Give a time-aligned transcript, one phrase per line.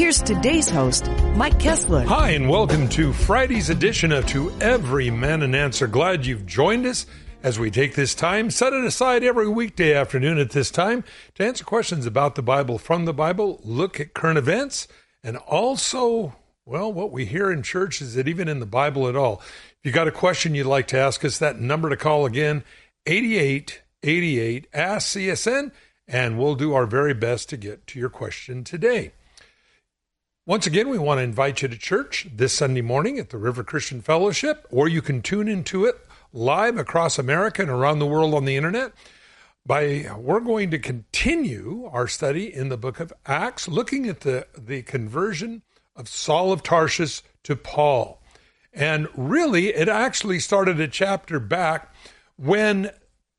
[0.00, 2.06] Here's today's host, Mike Kestler.
[2.06, 5.86] Hi, and welcome to Friday's edition of To Every Man an Answer.
[5.86, 7.04] Glad you've joined us
[7.42, 11.44] as we take this time, set it aside every weekday afternoon at this time to
[11.44, 14.88] answer questions about the Bible from the Bible, look at current events,
[15.22, 19.16] and also, well, what we hear in church is that even in the Bible at
[19.16, 19.42] all.
[19.80, 22.64] If you got a question you'd like to ask us, that number to call again,
[23.04, 25.72] 8888 Ask CSN,
[26.08, 29.12] and we'll do our very best to get to your question today.
[30.50, 33.62] Once again, we want to invite you to church this Sunday morning at the River
[33.62, 35.94] Christian Fellowship, or you can tune into it
[36.32, 38.90] live across America and around the world on the internet.
[39.64, 44.48] By we're going to continue our study in the book of Acts, looking at the,
[44.58, 45.62] the conversion
[45.94, 48.20] of Saul of Tarsus to Paul.
[48.72, 51.94] And really, it actually started a chapter back
[52.34, 52.90] when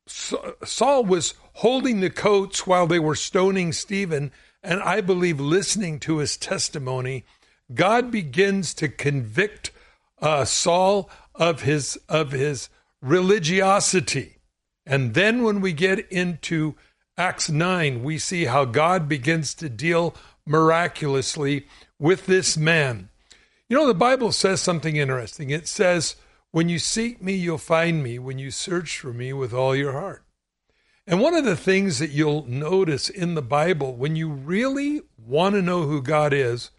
[0.08, 4.32] Saul was holding the coats while they were stoning Stephen
[4.64, 7.26] and I believe listening to his testimony,
[7.74, 9.72] God begins to convict
[10.22, 12.70] uh, Saul of his of his
[13.02, 14.38] religiosity.
[14.86, 16.76] And then when we get into
[17.18, 21.68] Acts 9, we see how God begins to deal miraculously
[22.00, 23.10] with this man.
[23.70, 25.50] You know, the Bible says something interesting.
[25.50, 26.16] It says,
[26.52, 29.94] When you seek me, you'll find me when you search for me with all your
[29.94, 30.24] heart.
[31.08, 35.56] And one of the things that you'll notice in the Bible, when you really want
[35.56, 36.72] to know who God is,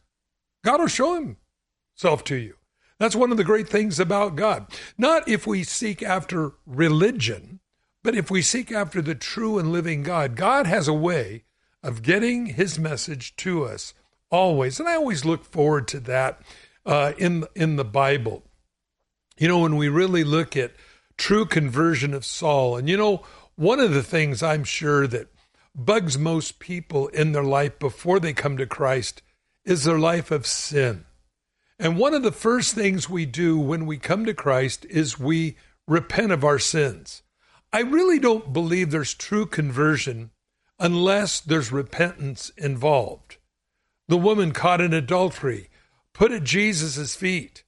[0.64, 2.54] God will show himself to you.
[2.98, 4.66] That's one of the great things about God.
[4.96, 7.58] Not if we seek after religion,
[8.04, 10.36] but if we seek after the true and living God.
[10.36, 11.44] God has a way
[11.82, 13.92] of getting his message to us
[14.30, 14.78] always.
[14.78, 16.42] And I always look forward to that
[16.86, 18.44] uh, in, in the Bible.
[19.36, 20.72] You know, when we really look at
[21.16, 23.22] true conversion of Saul, and you know,
[23.56, 25.28] one of the things I'm sure that
[25.74, 29.22] bugs most people in their life before they come to Christ
[29.64, 31.04] is their life of sin.
[31.78, 35.56] And one of the first things we do when we come to Christ is we
[35.88, 37.22] repent of our sins.
[37.72, 40.30] I really don't believe there's true conversion
[40.78, 43.38] unless there's repentance involved.
[44.08, 45.70] The woman caught in adultery
[46.12, 47.64] put at Jesus' feet.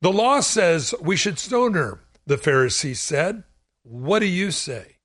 [0.00, 3.44] The law says we should stone her, the Pharisees said.
[3.82, 4.97] What do you say?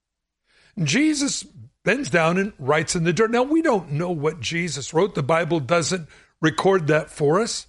[0.81, 1.45] Jesus
[1.83, 3.31] bends down and writes in the dirt.
[3.31, 5.15] Now, we don't know what Jesus wrote.
[5.15, 6.07] The Bible doesn't
[6.41, 7.67] record that for us.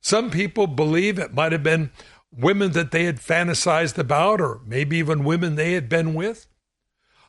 [0.00, 1.90] Some people believe it might have been
[2.30, 6.46] women that they had fantasized about, or maybe even women they had been with.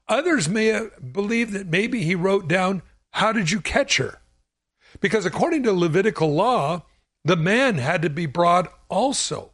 [0.07, 2.81] Others may believe that maybe he wrote down,
[3.12, 4.22] How did you catch her?
[5.00, 6.86] Because according to Levitical law,
[7.24, 9.51] the man had to be brought also.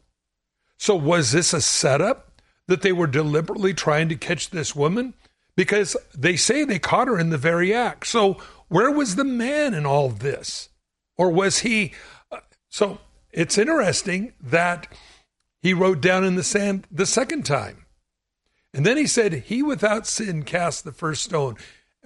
[0.78, 5.14] So, was this a setup that they were deliberately trying to catch this woman?
[5.56, 8.06] Because they say they caught her in the very act.
[8.06, 8.34] So,
[8.68, 10.68] where was the man in all this?
[11.16, 11.94] Or was he?
[12.30, 12.98] Uh, so,
[13.32, 14.86] it's interesting that
[15.60, 17.86] he wrote down in the sand the second time.
[18.72, 21.56] And then he said, He without sin cast the first stone.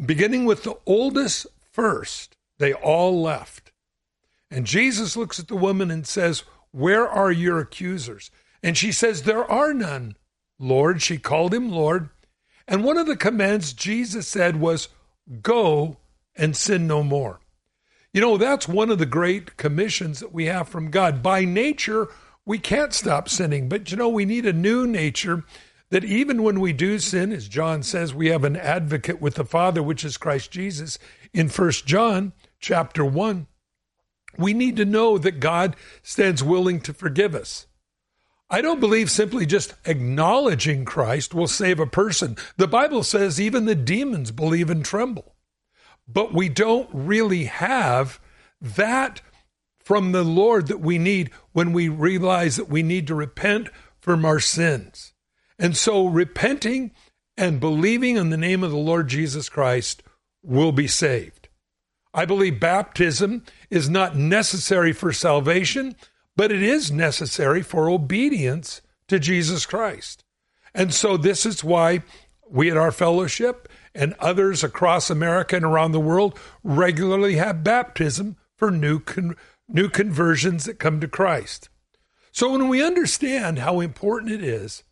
[0.04, 3.72] Beginning with the oldest first, they all left.
[4.50, 8.30] And Jesus looks at the woman and says, Where are your accusers?
[8.62, 10.16] And she says, There are none,
[10.58, 11.02] Lord.
[11.02, 12.10] She called him Lord.
[12.70, 14.88] And one of the commands Jesus said was,
[15.42, 15.98] Go
[16.36, 17.40] and sin no more.
[18.12, 21.22] You know, that's one of the great commissions that we have from God.
[21.22, 22.08] By nature,
[22.46, 25.44] we can't stop sinning, but you know, we need a new nature
[25.90, 29.44] that even when we do sin, as John says, we have an advocate with the
[29.44, 30.98] Father, which is Christ Jesus
[31.32, 33.48] in First John chapter 1.
[34.38, 35.74] We need to know that God
[36.04, 37.66] stands willing to forgive us.
[38.50, 42.36] I don't believe simply just acknowledging Christ will save a person.
[42.56, 45.36] The Bible says even the demons believe and tremble.
[46.08, 48.18] But we don't really have
[48.60, 49.20] that
[49.78, 53.68] from the Lord that we need when we realize that we need to repent
[54.00, 55.12] from our sins.
[55.58, 56.90] And so repenting
[57.36, 60.02] and believing in the name of the Lord Jesus Christ
[60.42, 61.48] will be saved.
[62.12, 65.94] I believe baptism is not necessary for salvation,
[66.40, 70.24] but it is necessary for obedience to Jesus Christ.
[70.72, 72.02] And so this is why
[72.48, 78.38] we at our fellowship and others across America and around the world regularly have baptism
[78.56, 79.36] for new con-
[79.68, 81.68] new conversions that come to Christ.
[82.32, 84.82] So when we understand how important it is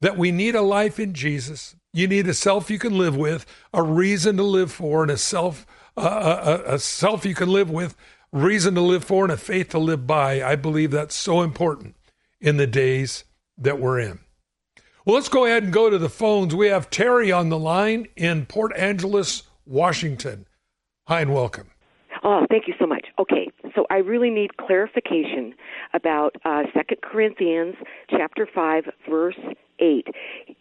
[0.00, 1.76] that we need a life in Jesus.
[1.92, 5.18] You need a self you can live with, a reason to live for, and a
[5.18, 5.66] self
[5.98, 7.94] uh, a, a self you can live with,
[8.34, 10.42] reason to live for, and a faith to live by.
[10.42, 11.94] I believe that's so important
[12.40, 13.24] in the days
[13.56, 14.18] that we're in.
[15.06, 16.54] Well, let's go ahead and go to the phones.
[16.54, 20.46] We have Terry on the line in Port Angeles, Washington.
[21.06, 21.70] Hi and welcome.
[22.24, 23.06] Oh, thank you so much.
[23.18, 25.54] Okay, so I really need clarification
[25.92, 27.76] about uh, Second Corinthians
[28.10, 29.38] chapter five, verse
[29.78, 30.08] eight,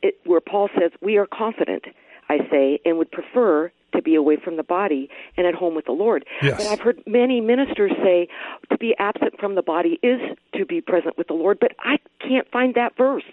[0.01, 1.85] it, where Paul says, "We are confident."
[2.29, 5.85] I say, and would prefer to be away from the body and at home with
[5.85, 6.25] the Lord.
[6.41, 6.57] Yes.
[6.57, 8.27] But I've heard many ministers say
[8.71, 10.19] to be absent from the body is
[10.55, 13.23] to be present with the Lord, but I can't find that verse.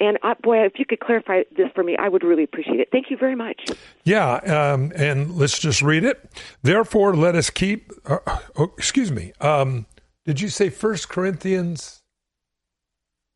[0.00, 2.88] And I, boy, if you could clarify this for me, I would really appreciate it.
[2.90, 3.70] Thank you very much.
[4.04, 6.18] Yeah, um, and let's just read it.
[6.62, 7.92] Therefore, let us keep.
[8.06, 8.18] Uh,
[8.56, 9.32] oh, excuse me.
[9.40, 9.86] Um,
[10.24, 12.02] did you say First Corinthians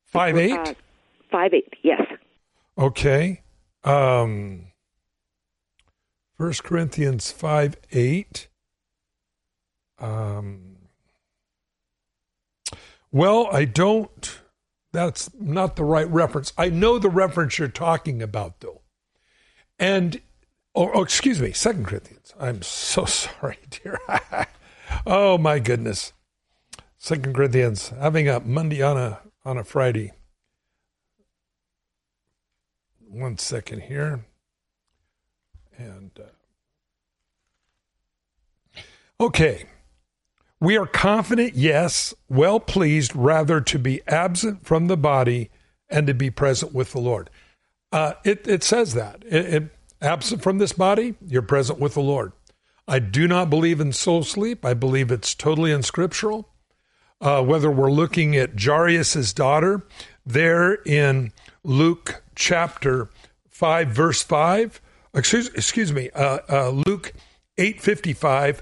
[0.07, 0.59] five eight?
[0.59, 0.75] Uh,
[1.31, 1.75] five eight.
[1.83, 2.03] Yes.
[2.79, 3.43] Okay.
[3.85, 4.69] Um,
[6.37, 8.49] First Corinthians five eight.
[9.99, 10.77] Um,
[13.11, 14.41] well, I don't.
[14.93, 16.53] That's not the right reference.
[16.59, 18.83] I know the reference you're talking about, though.
[19.79, 20.21] And,
[20.75, 22.35] oh, oh excuse me, Second Corinthians.
[22.39, 23.99] I'm so sorry, dear.
[25.07, 26.13] oh my goodness.
[26.99, 30.13] Second Corinthians, having a Monday on a on a Friday.
[33.09, 34.27] One second here,
[35.79, 36.25] and uh,
[39.21, 39.67] okay.
[40.59, 45.51] We are confident, yes, well pleased, rather to be absent from the body
[45.91, 47.29] and to be present with the Lord.
[47.93, 49.23] Uh, it, it says that.
[49.27, 52.33] It, it, absent from this body, you're present with the Lord.
[52.89, 54.65] I do not believe in soul sleep.
[54.65, 56.49] I believe it's totally unscriptural.
[57.21, 59.83] Uh, whether we're looking at Jairus' daughter
[60.25, 61.33] there in
[61.65, 63.09] Luke chapter
[63.49, 64.81] 5, verse 5,
[65.17, 67.13] excuse, excuse me, uh, uh Luke
[67.59, 68.61] 8.55,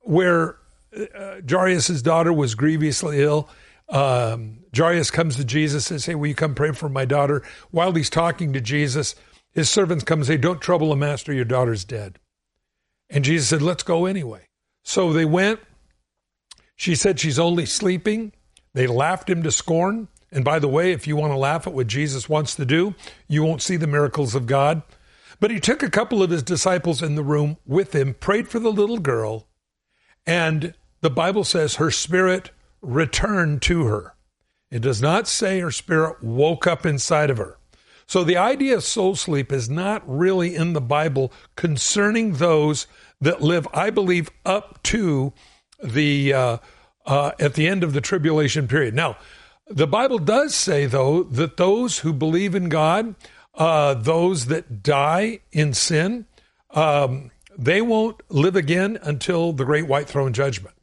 [0.00, 0.56] where
[0.96, 3.48] uh, Jairus' daughter was grievously ill.
[3.88, 7.42] Um, Jairus comes to Jesus and says, Hey, will you come pray for my daughter?
[7.70, 9.14] While he's talking to Jesus,
[9.52, 12.18] his servants come and say, Don't trouble the master, your daughter's dead.
[13.10, 14.46] And Jesus said, Let's go anyway.
[14.84, 15.60] So they went.
[16.76, 18.32] She said she's only sleeping.
[18.74, 20.08] They laughed him to scorn.
[20.30, 22.94] And by the way, if you want to laugh at what Jesus wants to do,
[23.26, 24.82] you won't see the miracles of God.
[25.40, 28.58] But he took a couple of his disciples in the room with him, prayed for
[28.58, 29.48] the little girl,
[30.26, 32.50] and the Bible says her spirit
[32.82, 34.14] returned to her.
[34.70, 37.56] It does not say her spirit woke up inside of her.
[38.06, 42.86] So the idea of soul sleep is not really in the Bible concerning those
[43.20, 45.32] that live, I believe, up to
[45.82, 46.58] the uh,
[47.06, 48.94] uh, at the end of the tribulation period.
[48.94, 49.18] Now,
[49.68, 53.14] the Bible does say though that those who believe in God,
[53.58, 56.26] uh, those that die in sin,
[56.70, 60.74] um, they won't live again until the great white throne judgment.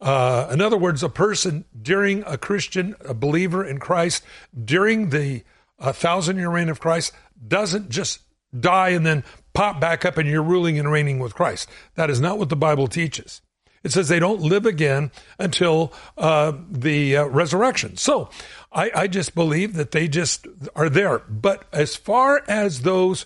[0.00, 4.24] Uh, in other words, a person during a Christian, a believer in Christ,
[4.64, 5.44] during the
[5.78, 7.12] uh, thousand year reign of Christ,
[7.46, 8.20] doesn't just
[8.58, 11.68] die and then pop back up and you're ruling and reigning with Christ.
[11.94, 13.42] That is not what the Bible teaches.
[13.82, 17.96] It says they don't live again until uh, the uh, resurrection.
[17.96, 18.30] So
[18.76, 21.20] I, I just believe that they just are there.
[21.20, 23.24] But as far as those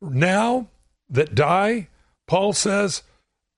[0.00, 0.66] now
[1.08, 1.88] that die,
[2.26, 3.04] Paul says,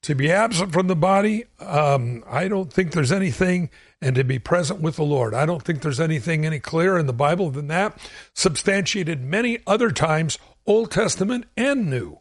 [0.02, 3.70] to be absent from the body, um, I don't think there's anything,
[4.02, 5.34] and to be present with the Lord.
[5.34, 7.98] I don't think there's anything any clearer in the Bible than that,
[8.34, 12.20] substantiated many other times, Old Testament and New,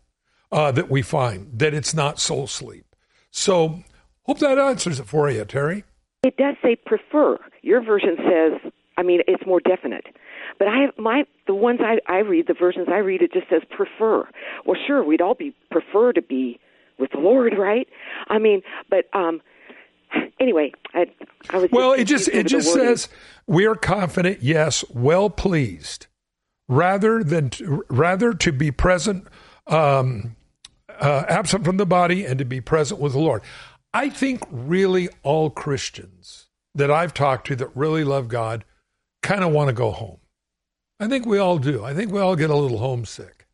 [0.51, 2.95] uh, that we find that it's not soul sleep.
[3.31, 3.83] So,
[4.23, 5.83] hope that answers it for you, Terry.
[6.23, 7.37] It does say prefer.
[7.61, 10.07] Your version says, I mean, it's more definite.
[10.59, 13.49] But I have my the ones I I read, the versions I read, it just
[13.49, 14.27] says prefer.
[14.65, 16.59] Well, sure, we'd all be prefer to be
[16.99, 17.87] with the Lord, right?
[18.27, 19.41] I mean, but um
[20.39, 21.05] anyway, I,
[21.49, 21.93] I was well.
[21.93, 23.07] It just it just says
[23.47, 26.07] we are confident, yes, well pleased,
[26.67, 29.27] rather than to, rather to be present,
[29.67, 30.35] um,
[30.99, 33.43] uh, absent from the body, and to be present with the Lord.
[33.93, 38.65] I think really all Christians that I've talked to that really love God
[39.21, 40.19] kind of want to go home.
[40.99, 41.83] I think we all do.
[41.83, 43.47] I think we all get a little homesick.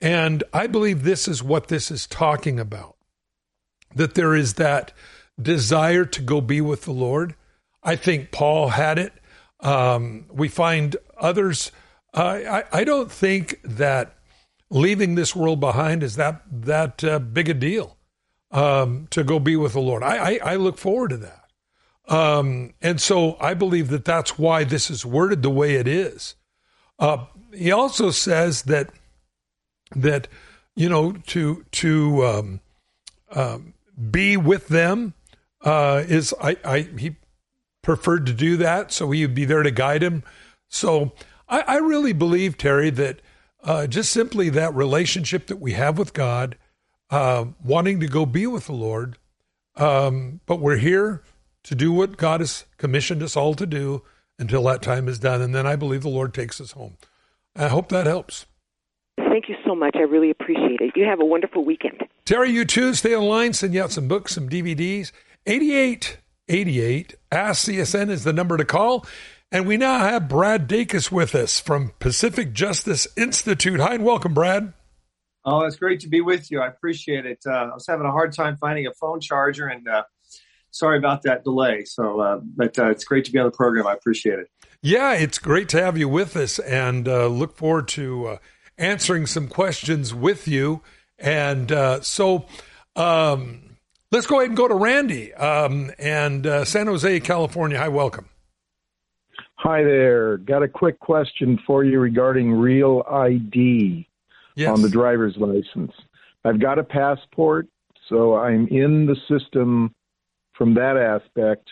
[0.00, 2.96] And I believe this is what this is talking about
[3.94, 4.92] that there is that
[5.40, 7.34] desire to go be with the Lord.
[7.82, 9.12] I think Paul had it.
[9.60, 11.72] Um, we find others.
[12.14, 14.14] Uh, I, I, don't think that
[14.70, 17.96] leaving this world behind is that that uh, big a deal
[18.50, 20.02] um, to go be with the Lord.
[20.02, 21.47] I, I, I look forward to that.
[22.08, 26.34] Um, and so I believe that that's why this is worded the way it is.
[26.98, 28.90] Uh, he also says that
[29.94, 30.28] that
[30.74, 32.60] you know to to um,
[33.30, 33.74] um,
[34.10, 35.14] be with them
[35.62, 37.16] uh, is I, I he
[37.82, 40.22] preferred to do that, so he would be there to guide him.
[40.68, 41.12] So
[41.48, 43.20] I, I really believe Terry that
[43.62, 46.56] uh, just simply that relationship that we have with God,
[47.10, 49.18] uh, wanting to go be with the Lord,
[49.76, 51.22] um, but we're here
[51.68, 54.02] to do what God has commissioned us all to do
[54.38, 56.96] until that time is done, and then I believe the Lord takes us home.
[57.54, 58.46] I hope that helps.
[59.18, 59.94] Thank you so much.
[59.94, 60.92] I really appreciate it.
[60.96, 62.04] You have a wonderful weekend.
[62.24, 62.94] Terry, you too.
[62.94, 63.52] Stay online.
[63.52, 65.12] Send you out some books, some DVDs.
[65.46, 69.04] 8888 Ask CSN is the number to call.
[69.52, 73.80] And we now have Brad Dacus with us from Pacific Justice Institute.
[73.80, 74.72] Hi and welcome, Brad.
[75.44, 76.60] Oh, it's great to be with you.
[76.60, 77.40] I appreciate it.
[77.46, 80.04] Uh, I was having a hard time finding a phone charger, and uh,
[80.78, 81.84] sorry about that delay.
[81.84, 83.86] So, uh, but uh, it's great to be on the program.
[83.86, 84.50] I appreciate it.
[84.80, 88.36] Yeah, it's great to have you with us, and uh, look forward to uh,
[88.76, 90.82] answering some questions with you.
[91.18, 91.70] And
[92.04, 92.46] so,
[92.94, 93.76] um,
[94.12, 97.76] let's go ahead and go to Randy um, and San Jose, California.
[97.78, 98.28] Hi, welcome.
[99.56, 100.36] Hi there.
[100.36, 104.06] Got a quick question for you regarding real ID
[104.54, 104.70] yes.
[104.70, 105.90] on the driver's license.
[106.44, 107.66] I've got a passport,
[108.08, 109.92] so I'm in the system
[110.58, 111.70] from that aspect,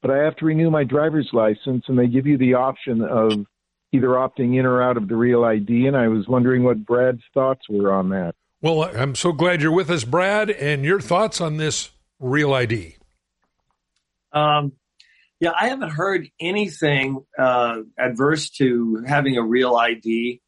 [0.00, 3.44] but I have to renew my driver's license, and they give you the option of
[3.92, 5.86] either opting in or out of the real ID.
[5.88, 8.34] And I was wondering what Brad's thoughts were on that.
[8.62, 11.90] Well, I'm so glad you're with us, Brad, and your thoughts on this
[12.20, 12.96] real ID.
[14.32, 14.72] Um,
[15.40, 20.40] yeah, I haven't heard anything uh, adverse to having a real ID.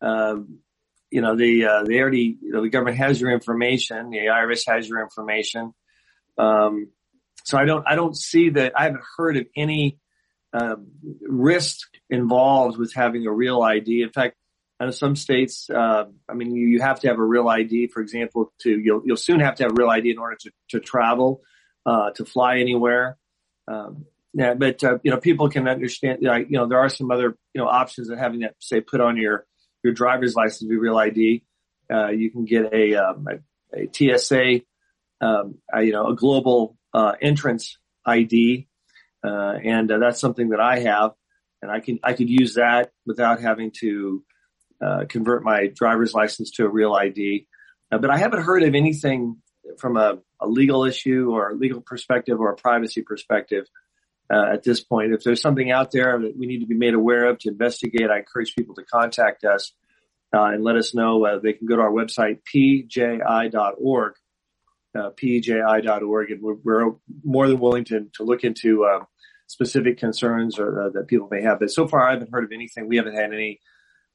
[0.00, 0.58] Um,
[1.10, 4.10] you know, the uh, they already you know, the government has your information.
[4.10, 5.72] The IRS has your information.
[6.36, 6.88] Um,
[7.44, 8.72] so I don't I don't see that.
[8.76, 9.98] I haven't heard of any
[10.52, 10.76] uh,
[11.22, 14.02] risk involved with having a real ID.
[14.02, 14.36] In fact,
[14.80, 17.88] in some states, uh, I mean, you, you, have to have a real ID.
[17.88, 20.50] For example, to you'll you'll soon have to have a real ID in order to
[20.70, 21.42] to travel,
[21.86, 23.16] uh, to fly anywhere.
[23.68, 26.18] Um, yeah, but uh, you know, people can understand.
[26.22, 29.00] Like, you know, there are some other you know options of having that say put
[29.00, 29.46] on your
[29.82, 31.44] your driver's license be real ID.
[31.92, 34.62] Uh, you can get a, um, a, a TSA,
[35.20, 36.76] um, you know, a global
[37.20, 38.68] entrance ID,
[39.24, 41.12] uh, and uh, that's something that I have,
[41.62, 44.24] and I can I could use that without having to
[44.84, 47.46] uh, convert my driver's license to a real ID.
[47.90, 49.36] but I haven't heard of anything
[49.78, 53.66] from a, a legal issue or a legal perspective or a privacy perspective
[54.32, 55.12] uh, at this point.
[55.12, 58.10] If there's something out there that we need to be made aware of to investigate,
[58.10, 59.72] I encourage people to contact us
[60.34, 61.24] uh, and let us know.
[61.24, 64.14] Uh, they can go to our website, pji.org,
[64.94, 66.92] uh, pji.org, and we're, we're,
[67.24, 69.06] more than willing to, to look into um,
[69.46, 71.60] specific concerns or uh, that people may have.
[71.60, 72.88] But so far, I haven't heard of anything.
[72.88, 73.60] We haven't had any,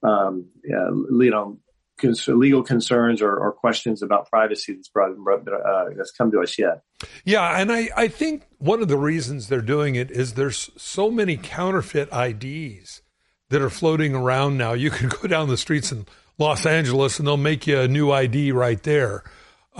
[0.03, 1.59] um, you know,
[1.99, 6.57] cons- legal concerns or, or, questions about privacy that's brought, uh, that's come to us
[6.57, 6.81] yet.
[7.25, 11.11] Yeah, and I, I think one of the reasons they're doing it is there's so
[11.11, 13.01] many counterfeit IDs
[13.49, 14.73] that are floating around now.
[14.73, 16.05] You can go down the streets in
[16.37, 19.23] Los Angeles and they'll make you a new ID right there.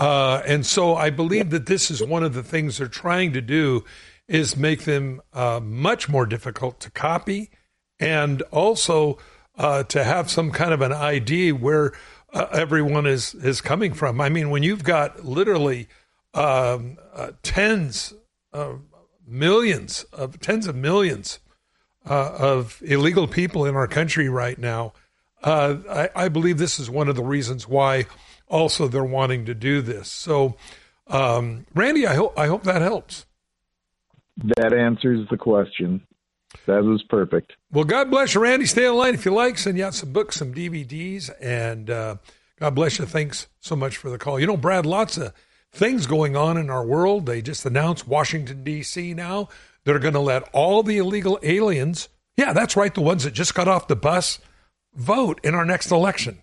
[0.00, 3.42] Uh, and so I believe that this is one of the things they're trying to
[3.42, 3.84] do
[4.26, 7.50] is make them uh, much more difficult to copy
[7.98, 9.18] and also
[9.58, 11.92] uh, to have some kind of an ID where
[12.32, 14.22] uh, everyone is is coming from.
[14.22, 15.86] I mean, when you've got literally
[16.32, 18.14] um, uh, tens
[18.54, 18.80] of
[19.26, 21.40] millions of tens of millions
[22.08, 24.94] uh, of illegal people in our country right now,
[25.42, 28.06] uh, I, I, believe this is one of the reasons why
[28.48, 30.10] also they're wanting to do this.
[30.10, 30.56] So,
[31.06, 33.26] um, Randy, I hope I hope that helps.
[34.56, 36.02] That answers the question.
[36.66, 37.52] That was perfect.
[37.72, 38.66] Well, God bless you, Randy.
[38.66, 39.56] Stay online if you like.
[39.58, 42.16] Send you out some books, some DVDs, and uh,
[42.58, 43.06] God bless you.
[43.06, 44.40] Thanks so much for the call.
[44.40, 45.32] You know, Brad, lots of
[45.72, 47.26] things going on in our world.
[47.26, 49.14] They just announced Washington, D.C.
[49.14, 49.48] now.
[49.84, 53.54] They're going to let all the illegal aliens, yeah, that's right, the ones that just
[53.54, 54.40] got off the bus,
[54.94, 56.42] vote in our next election.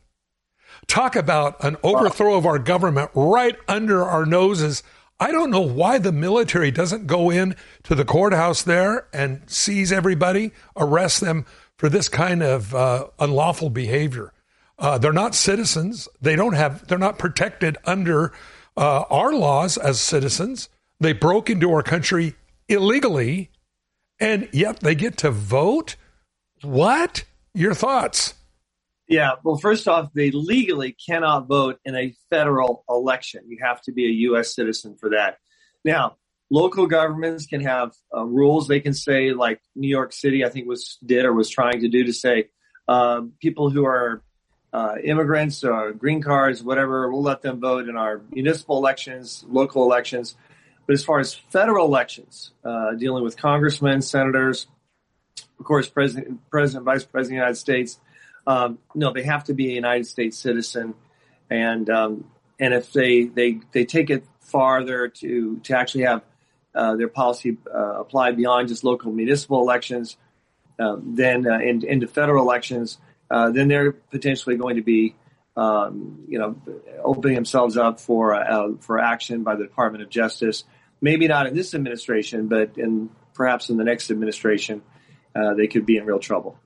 [0.87, 4.83] Talk about an overthrow of our government right under our noses.
[5.19, 9.91] I don't know why the military doesn't go in to the courthouse there and seize
[9.91, 11.45] everybody, arrest them
[11.77, 14.33] for this kind of uh, unlawful behavior.
[14.79, 16.07] Uh, they're not citizens.
[16.21, 16.87] They don't have.
[16.87, 18.31] They're not protected under
[18.75, 20.69] uh, our laws as citizens.
[20.99, 22.35] They broke into our country
[22.67, 23.49] illegally,
[24.19, 25.95] and yet they get to vote.
[26.61, 27.23] What?
[27.57, 28.35] Your thoughts?
[29.07, 29.31] Yeah.
[29.43, 33.45] Well, first off, they legally cannot vote in a federal election.
[33.47, 34.53] You have to be a U.S.
[34.53, 35.39] citizen for that.
[35.83, 36.17] Now,
[36.51, 38.67] local governments can have uh, rules.
[38.67, 41.89] They can say, like New York City, I think was did or was trying to
[41.89, 42.49] do, to say
[42.87, 44.21] uh, people who are
[44.71, 49.81] uh, immigrants, or green cards, whatever, we'll let them vote in our municipal elections, local
[49.81, 50.35] elections.
[50.85, 54.67] But as far as federal elections, uh, dealing with congressmen, senators,
[55.59, 57.99] of course, president, president, vice president of the United States,
[58.45, 60.93] um, no, they have to be a United States citizen,
[61.49, 62.25] and um,
[62.59, 66.23] and if they they they take it farther to to actually have
[66.73, 70.15] uh, their policy uh, applied beyond just local municipal elections,
[70.79, 72.99] um, then uh, in, into federal elections,
[73.29, 75.15] uh, then they're potentially going to be
[75.57, 76.55] um, you know
[77.03, 80.63] opening themselves up for uh, for action by the Department of Justice.
[81.01, 84.81] Maybe not in this administration, but in perhaps in the next administration,
[85.55, 86.57] they could be in real trouble.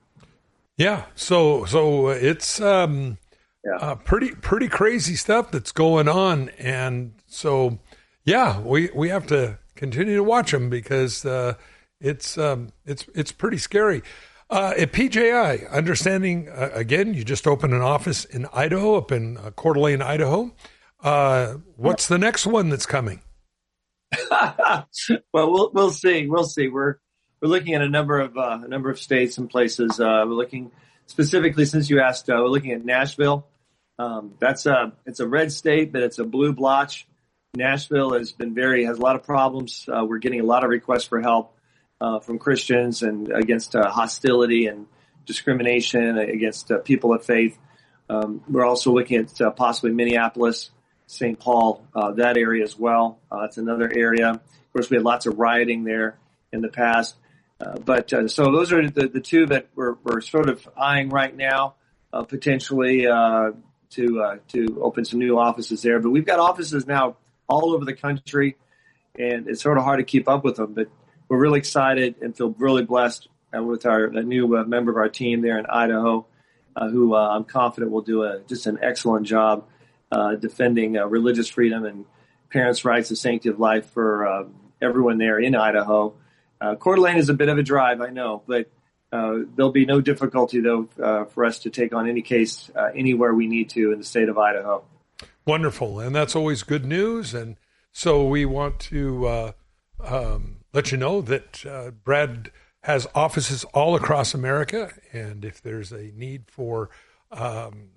[0.76, 1.04] Yeah.
[1.14, 3.18] So so it's um,
[3.64, 3.76] yeah.
[3.76, 7.78] Uh, pretty pretty crazy stuff that's going on, and so
[8.24, 11.54] yeah, we we have to continue to watch them because uh,
[12.00, 14.02] it's um, it's it's pretty scary.
[14.50, 19.38] Uh, at PJI, understanding uh, again, you just opened an office in Idaho, up in
[19.38, 20.52] uh, Coeur d'Alene, Idaho.
[21.02, 23.22] Uh, what's the next one that's coming?
[24.30, 24.86] well,
[25.32, 26.26] we'll we'll see.
[26.26, 26.68] We'll see.
[26.68, 26.96] We're
[27.42, 29.98] we're looking at a number of uh, a number of states and places.
[29.98, 30.70] Uh, we're looking
[31.06, 33.46] specifically, since you asked, uh, we're looking at Nashville.
[33.98, 37.06] Um, that's a it's a red state, but it's a blue blotch.
[37.54, 39.88] Nashville has been very has a lot of problems.
[39.92, 41.58] Uh, we're getting a lot of requests for help
[42.00, 44.86] uh, from Christians and against uh, hostility and
[45.26, 47.58] discrimination against people of faith.
[48.08, 50.70] Um, we're also looking at possibly Minneapolis,
[51.06, 51.38] St.
[51.38, 53.18] Paul, that area as well.
[53.32, 54.30] it's another area.
[54.30, 56.18] Of course, we had lots of rioting there
[56.52, 57.16] in the past.
[57.62, 61.10] Uh, but uh, so those are the, the two that we're, we're sort of eyeing
[61.10, 61.74] right now,
[62.12, 63.52] uh, potentially uh,
[63.90, 66.00] to uh, to open some new offices there.
[66.00, 67.16] But we've got offices now
[67.48, 68.56] all over the country,
[69.16, 70.74] and it's sort of hard to keep up with them.
[70.74, 70.88] But
[71.28, 75.58] we're really excited and feel really blessed with our new member of our team there
[75.58, 76.26] in Idaho,
[76.74, 79.66] who I'm confident will do a just an excellent job
[80.40, 82.06] defending religious freedom and
[82.50, 84.48] parents' rights and sanctity of life for
[84.80, 86.14] everyone there in Idaho.
[86.62, 88.70] Uh, Coeur d'Alene is a bit of a drive, I know, but
[89.12, 92.90] uh, there'll be no difficulty though uh, for us to take on any case uh,
[92.94, 94.84] anywhere we need to in the state of Idaho.
[95.44, 97.34] Wonderful, and that's always good news.
[97.34, 97.56] And
[97.90, 99.52] so we want to uh,
[100.02, 102.52] um, let you know that uh, Brad
[102.84, 106.90] has offices all across America, and if there's a need for
[107.32, 107.90] um,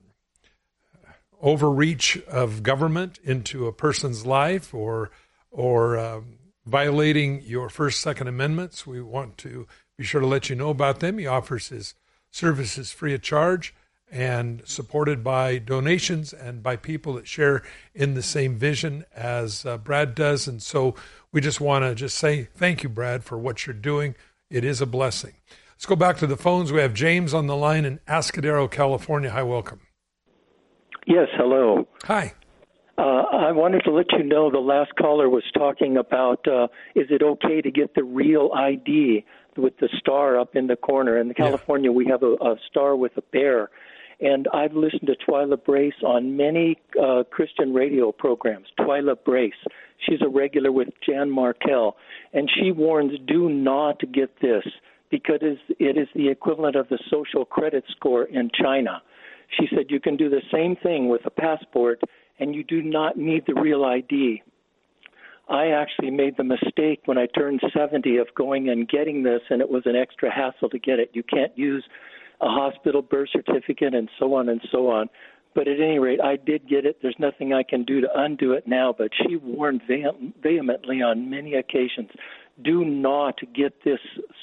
[1.39, 5.11] overreach of government into a person's life or
[5.51, 10.55] or um, violating your First, Second Amendments, we want to be sure to let you
[10.55, 11.17] know about them.
[11.17, 11.95] He offers his
[12.31, 13.73] services free of charge
[14.11, 19.77] and supported by donations and by people that share in the same vision as uh,
[19.77, 20.47] Brad does.
[20.47, 20.95] And so
[21.31, 24.15] we just want to just say thank you, Brad, for what you're doing.
[24.49, 25.33] It is a blessing.
[25.73, 26.71] Let's go back to the phones.
[26.71, 29.31] We have James on the line in Atascadero, California.
[29.31, 29.81] Hi, welcome.
[31.05, 31.87] Yes, hello.
[32.05, 32.33] Hi.
[32.97, 37.07] Uh, I wanted to let you know the last caller was talking about uh, is
[37.09, 39.25] it okay to get the real ID
[39.57, 41.19] with the star up in the corner?
[41.19, 41.95] In California, yeah.
[41.95, 43.69] we have a, a star with a bear.
[44.21, 48.67] And I've listened to Twila Brase on many uh, Christian radio programs.
[48.79, 49.51] Twila Brase.
[50.07, 51.93] She's a regular with Jan Markell.
[52.33, 54.63] And she warns do not get this
[55.11, 55.41] because
[55.79, 59.01] it is the equivalent of the social credit score in China.
[59.59, 62.01] She said you can do the same thing with a passport
[62.39, 64.41] and you do not need the real ID.
[65.47, 69.61] I actually made the mistake when I turned 70 of going and getting this, and
[69.61, 71.11] it was an extra hassle to get it.
[71.13, 71.83] You can't use
[72.41, 75.07] a hospital birth certificate and so on and so on.
[75.53, 76.97] But at any rate, I did get it.
[77.01, 78.93] There's nothing I can do to undo it now.
[78.95, 82.09] But she warned vehemently on many occasions
[82.63, 83.99] do not get this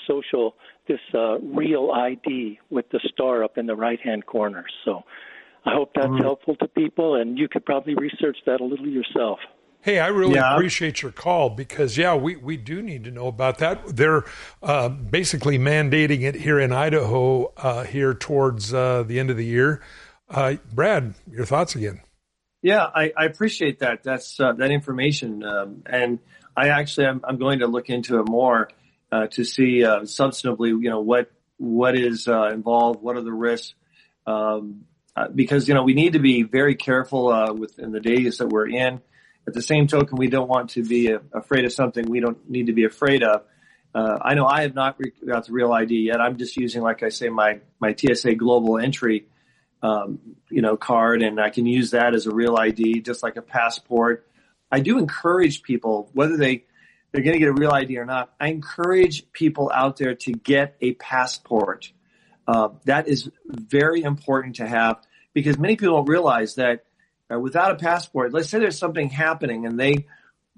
[0.06, 0.54] social,
[0.88, 4.64] this uh, real ID with the star up in the right hand corner.
[4.84, 5.02] So
[5.64, 6.22] I hope that's mm-hmm.
[6.22, 9.38] helpful to people, and you could probably research that a little yourself.
[9.82, 10.54] Hey, I really yeah.
[10.54, 13.96] appreciate your call because, yeah, we, we do need to know about that.
[13.96, 14.24] They're
[14.62, 19.44] uh, basically mandating it here in Idaho uh, here towards uh, the end of the
[19.44, 19.82] year.
[20.30, 22.00] Uh, Brad, your thoughts again?
[22.62, 24.04] Yeah, I, I appreciate that.
[24.04, 26.20] That's uh, that information, um, and
[26.56, 28.68] I actually I'm, I'm, going to look into it more
[29.10, 33.74] uh, to see substantively, you know, what what is involved, what are the risks.
[34.28, 34.84] Um,
[35.16, 38.48] uh, because you know we need to be very careful uh, within the days that
[38.48, 39.00] we're in.
[39.46, 42.48] At the same token, we don't want to be uh, afraid of something we don't
[42.48, 43.42] need to be afraid of.
[43.94, 46.20] Uh, I know I have not got the real ID yet.
[46.20, 49.26] I'm just using, like I say, my my TSA Global Entry,
[49.82, 53.36] um, you know, card, and I can use that as a real ID, just like
[53.36, 54.26] a passport.
[54.70, 56.64] I do encourage people, whether they
[57.10, 58.32] they're going to get a real ID or not.
[58.40, 61.92] I encourage people out there to get a passport
[62.46, 64.96] Uh, that is very important to have
[65.32, 66.84] because many people don't realize that
[67.32, 70.06] uh, without a passport, let's say there's something happening and they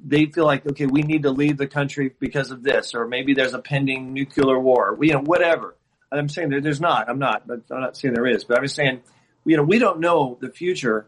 [0.03, 3.35] they feel like okay, we need to leave the country because of this, or maybe
[3.35, 5.77] there's a pending nuclear war, you know, whatever.
[6.11, 7.09] I'm saying there, there's not.
[7.09, 8.45] I'm not, but I'm not saying there is.
[8.45, 9.03] But I'm just saying,
[9.45, 11.07] you know, we don't know the future,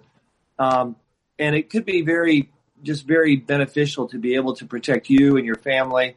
[0.58, 0.96] um,
[1.38, 2.50] and it could be very,
[2.82, 6.16] just very beneficial to be able to protect you and your family,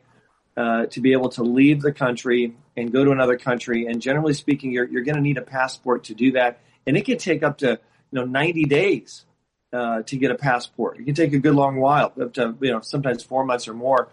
[0.58, 3.86] uh, to be able to leave the country and go to another country.
[3.86, 7.06] And generally speaking, you're you're going to need a passport to do that, and it
[7.06, 7.80] can take up to
[8.12, 9.26] you know 90 days
[9.74, 11.00] uh, to get a passport.
[11.00, 13.74] It can take a good long while, up to you know sometimes four months or
[13.74, 14.10] more.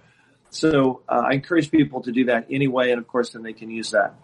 [0.51, 3.71] So uh, I encourage people to do that anyway, and of course, then they can
[3.71, 4.15] use that.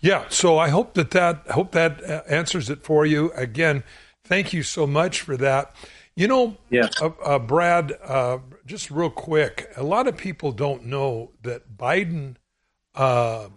[0.00, 3.32] Yeah, so I hope that that hope that uh, answers it for you.
[3.32, 3.84] Again,
[4.24, 5.74] thank you so much for that.
[6.16, 6.88] You know, yeah.
[7.00, 12.36] Uh, uh, Brad, uh, just real quick, a lot of people don't know that Biden,
[12.94, 13.48] uh,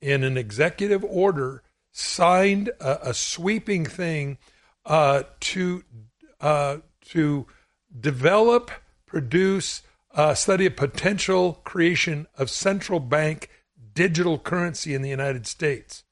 [0.00, 4.38] in an executive order, signed a, a sweeping thing
[4.86, 5.84] uh, to
[7.04, 7.46] to
[7.98, 8.70] develop,
[9.04, 9.82] produce,
[10.34, 13.50] study a potential creation of central bank
[13.92, 16.04] digital currency in the United States.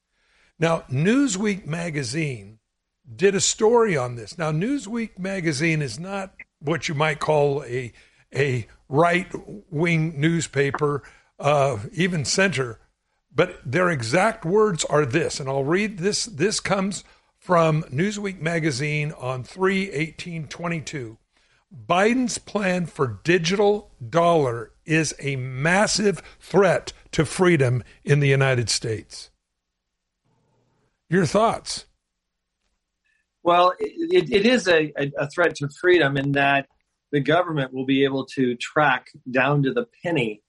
[0.59, 2.59] Now, Newsweek magazine
[3.15, 4.37] did a story on this.
[4.37, 7.91] Now, Newsweek magazine is not what you might call a
[8.35, 9.31] a right
[9.71, 11.01] wing newspaper,
[11.39, 12.79] uh, even center,
[13.33, 16.25] but their exact words are this, and I'll read this.
[16.25, 17.03] This comes
[17.37, 21.17] from Newsweek magazine on 3 18 22.
[21.87, 29.29] Biden's plan for digital dollar is a massive threat to freedom in the United States.
[31.09, 31.85] Your thoughts?
[33.43, 36.67] Well, it, it is a, a threat to freedom in that
[37.11, 40.41] the government will be able to track down to the penny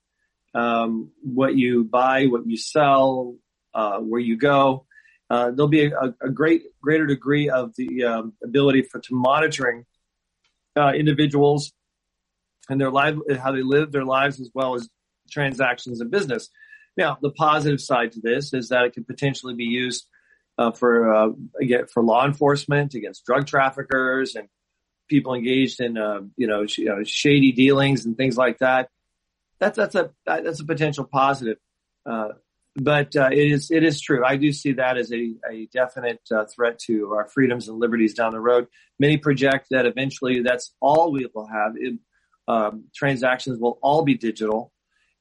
[0.55, 3.37] um, what you buy, what you sell,
[3.75, 4.87] uh, where you go.
[5.29, 9.85] Uh, there'll be a, a, great greater degree of the um, ability for to monitoring
[10.77, 11.73] uh, individuals
[12.69, 14.89] and their life, how they live their lives, as well as
[15.31, 16.49] transactions and business.
[16.97, 20.07] Now, the positive side to this is that it could potentially be used
[20.59, 21.29] uh, for uh,
[21.61, 24.49] again for law enforcement against drug traffickers and
[25.09, 28.89] people engaged in uh, you, know, sh- you, know, shady dealings and things like that.
[29.61, 31.59] That's that's a that's a potential positive.
[32.07, 32.29] Uh,
[32.77, 34.25] but uh, it is it is true.
[34.25, 38.14] I do see that as a, a definite uh, threat to our freedoms and liberties
[38.14, 38.68] down the road.
[38.99, 41.73] Many project that eventually that's all we will have.
[41.77, 41.99] It,
[42.49, 44.73] um, transactions will all be digital,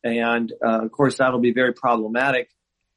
[0.04, 2.49] and uh, of course that'll be very problematic.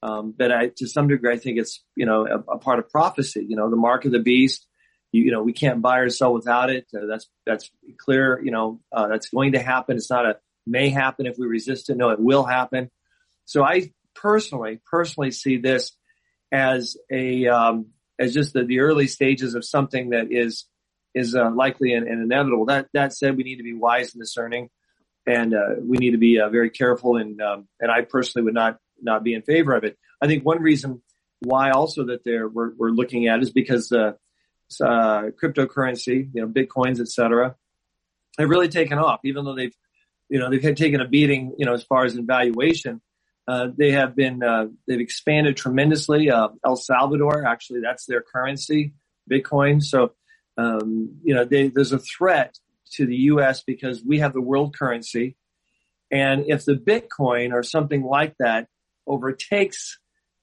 [0.02, 2.90] Um, but I, to some degree, I think it's you know a, a, part of
[2.90, 3.44] prophecy.
[3.48, 4.66] You know, the mark of the beast.
[5.12, 6.86] You, you know, we can't buy or sell without it.
[6.92, 8.40] That's that's clear.
[8.42, 9.96] You know, uh, that's going to happen.
[9.96, 11.96] It's not a may happen if we resist it.
[11.96, 12.90] No, it will happen.
[13.44, 15.92] So I personally personally see this
[16.50, 17.86] as a um,
[18.18, 20.66] as just the, the early stages of something that is
[21.14, 22.66] is uh, likely and, and, inevitable.
[22.66, 24.70] That that said, we need to be wise and discerning,
[25.26, 27.16] and uh, we need to be uh, very careful.
[27.16, 29.98] And um, and I personally would not not be in favor of it.
[30.20, 31.02] I think one reason
[31.40, 34.12] why also that they're we're, we're looking at is because uh,
[34.80, 37.56] uh, cryptocurrency, you know, bitcoins, etc.,
[38.38, 39.20] have really taken off.
[39.24, 39.74] Even though they've
[40.32, 43.00] you know they've had taken a beating, you know, as far as in valuation.
[43.46, 44.40] Uh, they have been
[44.86, 46.30] they've expanded tremendously.
[46.30, 48.94] El Salvador, actually, that's their currency,
[49.30, 49.82] Bitcoin.
[49.82, 50.12] So
[50.56, 52.58] um, you know, they, there's a threat
[52.94, 53.62] to the U.S.
[53.62, 55.36] because we have the world currency,
[56.10, 58.68] and if the Bitcoin or something like that
[59.06, 59.98] overtakes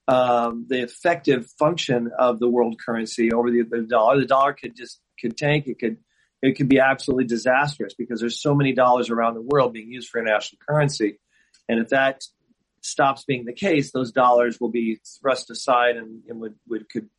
[0.08, 4.76] um, the effective function of the world currency over the, the, dollar, the dollar could
[4.76, 5.68] just could tank.
[5.68, 5.98] It could
[6.42, 10.10] it could be absolutely disastrous because there's so many dollars around the world being used
[10.10, 11.20] for international currency,
[11.68, 12.24] and if that
[12.82, 17.10] stops being the case, those dollars will be thrust aside and, and would, would could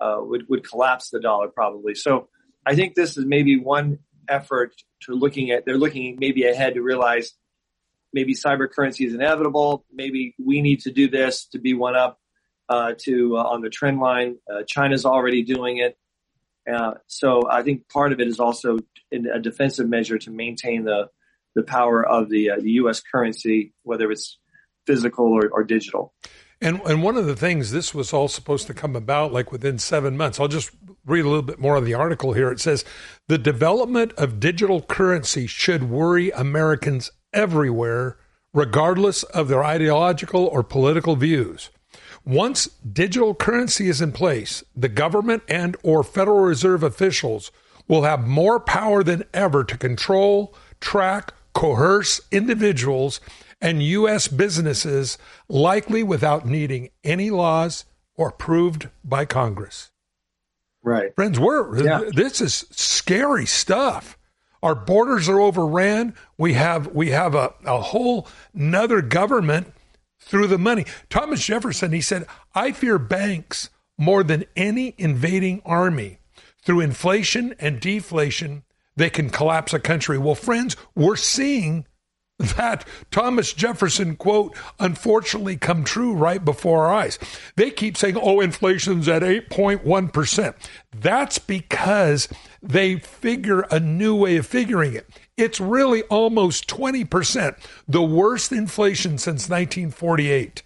[0.00, 1.94] uh, would would collapse the dollar probably.
[1.94, 2.28] So
[2.64, 5.64] I think this is maybe one effort to looking at.
[5.66, 7.32] They're looking maybe ahead to realize
[8.12, 9.84] maybe cyber currency is inevitable.
[9.92, 12.18] Maybe we need to do this to be one up
[12.68, 14.36] uh, to uh, on the trend line.
[14.50, 15.96] Uh, China's already doing it.
[16.70, 18.78] Uh, so I think part of it is also
[19.12, 21.08] a defensive measure to maintain the
[21.54, 23.00] the power of the uh, the U.S.
[23.00, 24.38] currency, whether it's
[24.86, 26.14] physical or, or digital.
[26.60, 29.78] And and one of the things this was all supposed to come about like within
[29.78, 30.38] seven months.
[30.38, 30.70] I'll just
[31.06, 32.50] read a little bit more of the article here.
[32.52, 32.84] It says
[33.28, 38.18] the development of digital currency should worry Americans everywhere,
[38.52, 41.70] regardless of their ideological or political views.
[42.24, 47.50] Once digital currency is in place, the government and or Federal Reserve officials
[47.88, 53.20] will have more power than ever to control, track, coerce individuals
[53.60, 54.28] and U.S.
[54.28, 57.84] businesses, likely without needing any laws
[58.16, 59.90] or approved by Congress.
[60.82, 61.14] Right.
[61.14, 62.02] Friends, we're yeah.
[62.12, 64.16] this is scary stuff.
[64.62, 66.14] Our borders are overran.
[66.38, 69.72] We have we have a, a whole another government
[70.30, 70.86] through the money.
[71.10, 76.20] Thomas Jefferson, he said, I fear banks more than any invading army.
[76.62, 78.62] Through inflation and deflation,
[78.94, 80.18] they can collapse a country.
[80.18, 81.86] Well, friends, we're seeing
[82.38, 87.18] that Thomas Jefferson quote unfortunately come true right before our eyes.
[87.56, 90.54] They keep saying, oh, inflation's at 8.1%.
[90.92, 92.28] That's because
[92.62, 95.06] they figure a new way of figuring it.
[95.36, 97.56] It's really almost 20%,
[97.88, 100.62] the worst inflation since 1948.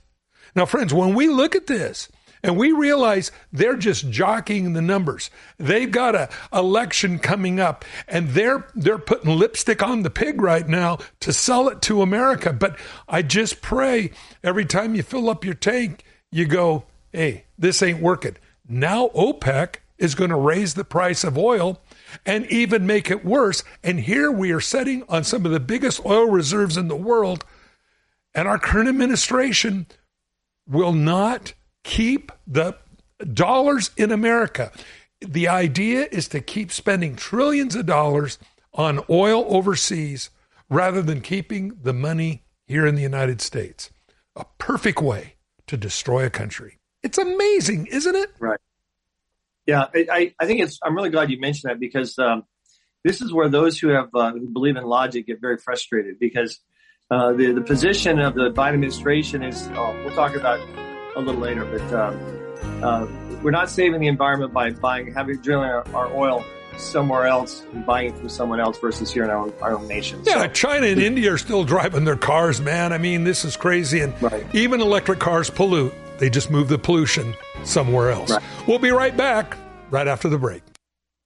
[0.57, 2.09] Now, friends, when we look at this,
[2.45, 5.31] and we realize they're just jockeying the numbers.
[5.57, 10.69] They've got a election coming up and they're they're putting lipstick on the pig right
[10.69, 12.53] now to sell it to America.
[12.53, 14.11] But I just pray
[14.45, 18.37] every time you fill up your tank, you go, hey, this ain't working.
[18.69, 21.81] Now OPEC is going to raise the price of oil
[22.25, 23.63] and even make it worse.
[23.83, 27.45] And here we are sitting on some of the biggest oil reserves in the world,
[28.35, 29.87] and our current administration
[30.67, 32.77] will not keep the
[33.33, 34.73] dollars in America.
[35.21, 38.39] The idea is to keep spending trillions of dollars
[38.73, 40.31] on oil overseas
[40.69, 43.91] rather than keeping the money here in the United States.
[44.37, 45.35] A perfect way
[45.67, 46.79] to destroy a country.
[47.03, 48.31] It's amazing, isn't it?
[48.39, 48.59] Right.
[49.67, 50.79] Yeah, I, I think it's.
[50.83, 52.45] I'm really glad you mentioned that because um,
[53.03, 56.61] this is where those who have uh, who believe in logic get very frustrated because
[57.11, 59.69] uh, the the position of the Biden administration is.
[59.75, 60.61] Oh, we'll talk about
[61.17, 62.35] a little later, but um,
[62.83, 63.07] uh,
[63.43, 66.45] we're not saving the environment by buying, having drilling our, our, oil
[66.77, 69.87] somewhere else and buying it from someone else versus here in our own, our own
[69.87, 70.21] nation.
[70.25, 72.93] Yeah, so, China and India are still driving their cars, man.
[72.93, 74.45] I mean, this is crazy, and right.
[74.55, 75.95] even electric cars pollute.
[76.19, 78.31] They just move the pollution somewhere else.
[78.31, 78.43] Right.
[78.67, 79.57] We'll be right back
[79.91, 80.63] right after the break.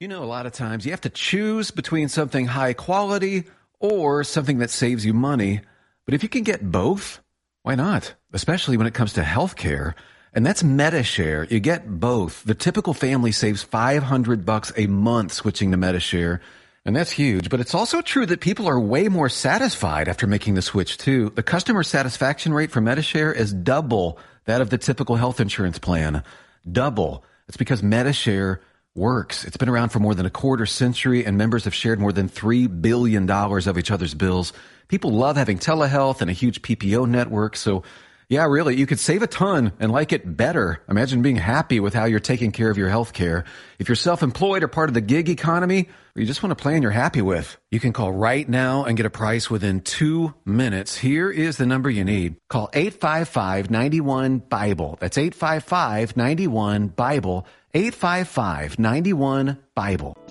[0.00, 3.44] You know, a lot of times you have to choose between something high quality
[3.80, 5.60] or something that saves you money.
[6.04, 7.20] But if you can get both,
[7.62, 8.14] why not?
[8.32, 9.94] Especially when it comes to healthcare.
[10.32, 11.44] And that's Medi-Share.
[11.44, 12.44] You get both.
[12.44, 16.40] The typical family saves 500 bucks a month switching to Medi-Share.
[16.84, 17.50] And that's huge.
[17.50, 21.30] But it's also true that people are way more satisfied after making the switch too.
[21.34, 26.22] The customer satisfaction rate for Medi-Share is double that of the typical health insurance plan.
[26.70, 27.22] Double.
[27.48, 28.62] It's because Medi-Share
[28.94, 29.44] works.
[29.44, 32.30] It's been around for more than a quarter century and members have shared more than
[32.30, 34.54] $3 billion of each other's bills.
[34.88, 37.56] People love having telehealth and a huge PPO network.
[37.56, 37.82] So
[38.28, 40.82] yeah, really, you could save a ton and like it better.
[40.86, 43.46] Imagine being happy with how you're taking care of your health care.
[43.78, 46.82] If you're self-employed or part of the gig economy, or you just want a plan
[46.82, 50.98] you're happy with, you can call right now and get a price within two minutes.
[50.98, 52.36] Here is the number you need.
[52.50, 54.98] Call 855-91-BIBLE.
[55.00, 57.46] That's 855-91-BIBLE.
[57.74, 60.27] 855-91-BIBLE.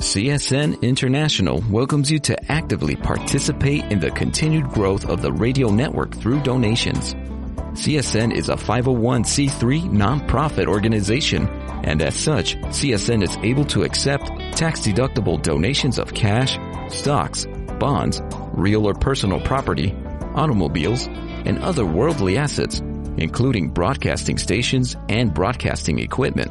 [0.00, 6.16] CSN International welcomes you to actively participate in the continued growth of the radio network
[6.16, 7.12] through donations.
[7.74, 11.46] CSN is a 501c3 nonprofit organization,
[11.84, 16.58] and as such, CSN is able to accept tax-deductible donations of cash,
[16.88, 17.46] stocks,
[17.78, 18.22] bonds,
[18.54, 19.94] real or personal property,
[20.34, 22.80] automobiles, and other worldly assets,
[23.18, 26.50] including broadcasting stations and broadcasting equipment.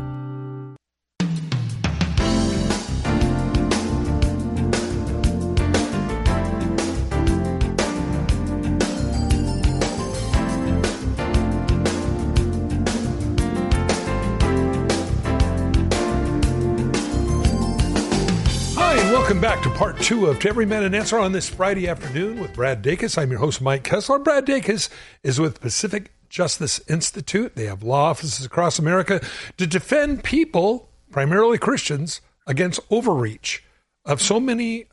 [19.77, 23.15] Part two of To Every Man an Answer on this Friday afternoon with Brad Dacus.
[23.15, 24.23] I'm your host, Mike Kestler.
[24.23, 24.89] Brad Dacus
[25.21, 27.53] is with Pacific Justice Institute.
[27.53, 29.21] They have law offices across America
[29.57, 33.63] to defend people, primarily Christians, against overreach
[34.03, 34.85] of so many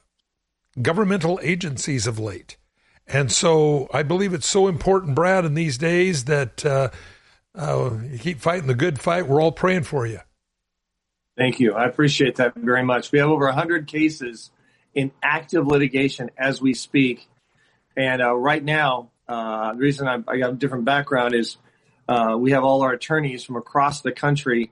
[0.83, 2.59] governmental agencies of late.
[3.07, 6.91] And so I believe it's so important, Brad, in these days that uh,
[7.55, 9.29] uh, you keep fighting the good fight.
[9.29, 10.21] We're all praying for you.
[11.39, 11.73] Thank you.
[11.73, 13.13] I appreciate that very much.
[13.13, 14.51] We have over 100 cases
[14.95, 17.29] in active litigation as we speak.
[17.97, 21.57] And uh, right now, uh, the reason I, I, got a different background is
[22.09, 24.71] uh, we have all our attorneys from across the country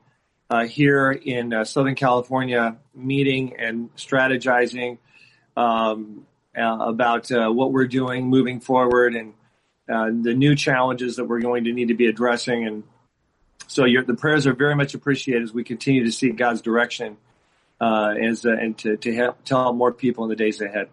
[0.51, 4.99] uh, here in uh, Southern California meeting and strategizing
[5.57, 9.33] um, uh, about what we're doing moving forward and
[10.25, 12.67] the new challenges that we're going to need to be addressing.
[12.67, 12.83] And
[13.67, 17.17] so the prayers are very much appreciated as we continue to seek God's direction
[17.83, 20.89] as, and to, to help tell more people in the days ahead.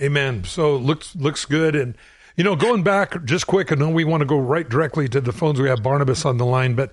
[0.00, 0.44] Amen.
[0.44, 1.74] So looks looks good.
[1.74, 1.96] And
[2.36, 5.20] you know, going back just quick, I know we want to go right directly to
[5.20, 5.60] the phones.
[5.60, 6.92] We have Barnabas on the line, but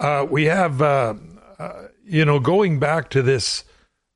[0.00, 1.14] uh, we have uh,
[1.58, 3.64] uh, you know going back to this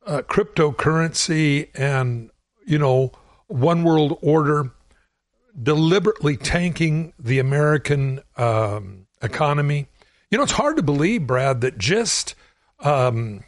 [0.06, 2.30] uh, cryptocurrency and
[2.66, 3.12] you know
[3.48, 4.70] one world order
[5.62, 9.86] deliberately tanking the American um, economy.
[10.30, 12.34] You know, it's hard to believe, Brad, that just
[12.78, 13.42] um,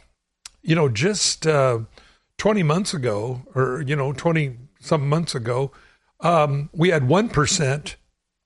[0.63, 1.79] you know just uh,
[2.37, 5.71] 20 months ago, or you know, 20 some months ago,
[6.19, 7.95] um, we had 1%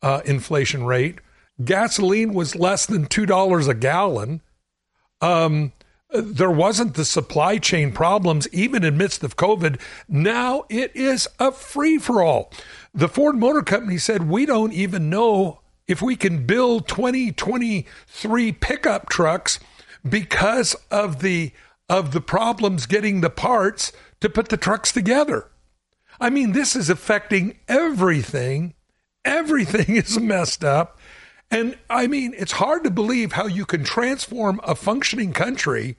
[0.02, 1.20] uh, inflation rate.
[1.64, 4.42] Gasoline was less than $2 a gallon.
[5.22, 5.74] Um,
[6.12, 9.80] there wasn't the supply chain problems, even in midst of COVID.
[10.08, 12.52] Now it is a free for all.
[12.94, 19.10] The Ford Motor Company said, we don't even know if we can build 2023 pickup
[19.10, 19.60] trucks
[20.08, 21.52] because of the
[21.90, 25.50] of the problems getting the parts to put the trucks together.
[26.20, 28.74] I mean, this is affecting everything.
[29.24, 31.00] Everything is messed up.
[31.50, 35.98] And I mean, it's hard to believe how you can transform a functioning country,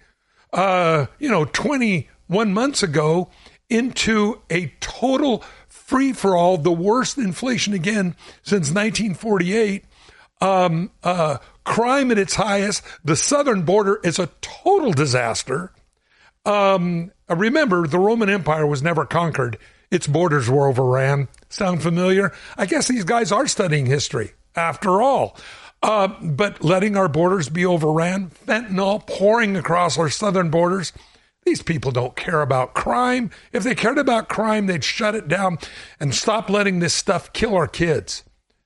[0.52, 3.30] uh, you know, 21 months ago
[3.70, 9.84] into a total free for all, the worst inflation again since 1948.
[10.40, 12.82] Um, uh, crime at its highest.
[13.04, 15.72] The southern border is a total disaster.
[16.48, 19.58] Um, remember, the Roman Empire was never conquered
[19.90, 21.28] its borders were overran.
[21.48, 22.32] Sound familiar?
[22.56, 25.36] I guess these guys are studying history after all.
[25.82, 30.92] Uh, but letting our borders be overran, fentanyl pouring across our southern borders.
[31.44, 33.30] These people don't care about crime.
[33.52, 35.58] If they cared about crime, they'd shut it down
[36.00, 38.24] and stop letting this stuff kill our kids.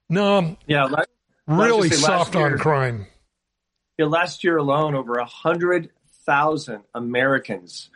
[0.09, 0.89] No, yeah,
[1.47, 3.07] really soft year, on crime.
[3.99, 5.91] Yeah, last year alone, over a hundred
[6.27, 7.91] thousand Americans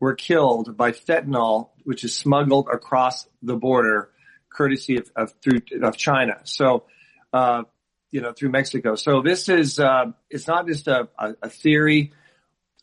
[0.00, 4.10] were killed by fentanyl, which is smuggled across the border,
[4.50, 6.40] courtesy of, of through of China.
[6.44, 6.84] So,
[7.32, 7.64] uh,
[8.10, 8.94] you know, through Mexico.
[8.94, 12.12] So this is uh, it's not just a, a, a theory.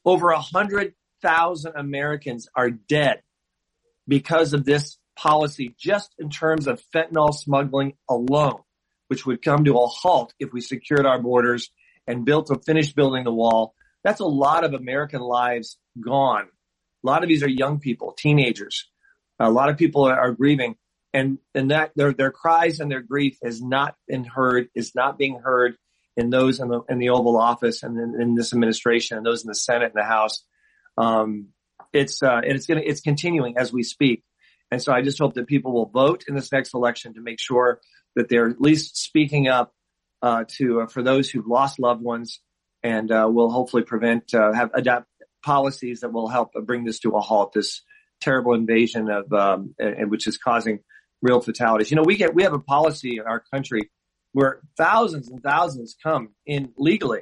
[0.03, 3.21] Over a hundred thousand Americans are dead
[4.07, 8.61] because of this policy, just in terms of fentanyl smuggling alone,
[9.07, 11.71] which would come to a halt if we secured our borders
[12.07, 13.73] and built or finished building the wall.
[14.05, 16.47] That's a lot of American lives gone
[17.05, 18.89] a lot of these are young people, teenagers.
[19.39, 20.75] A lot of people are, are grieving
[21.13, 25.17] and, and that their, their cries and their grief has not been heard, is not
[25.17, 25.75] being heard
[26.17, 29.43] in those in the, in the Oval Office and in, in this administration and those
[29.43, 30.43] in the Senate and the House.
[30.97, 31.49] Um,
[31.93, 34.23] it's, uh, and it's to, it's continuing as we speak.
[34.71, 37.39] And so I just hope that people will vote in this next election to make
[37.39, 37.81] sure
[38.15, 39.73] that they're at least speaking up,
[40.23, 42.39] uh, to, uh, for those who've lost loved ones
[42.85, 45.07] and, uh, will hopefully prevent, uh, have adapt,
[45.43, 47.53] policies that will help bring this to a halt.
[47.53, 47.83] This
[48.19, 50.79] terrible invasion of, um, and, which is causing
[51.21, 51.91] real fatalities.
[51.91, 53.91] You know, we get we have a policy in our country
[54.31, 57.21] where thousands and thousands come in legally,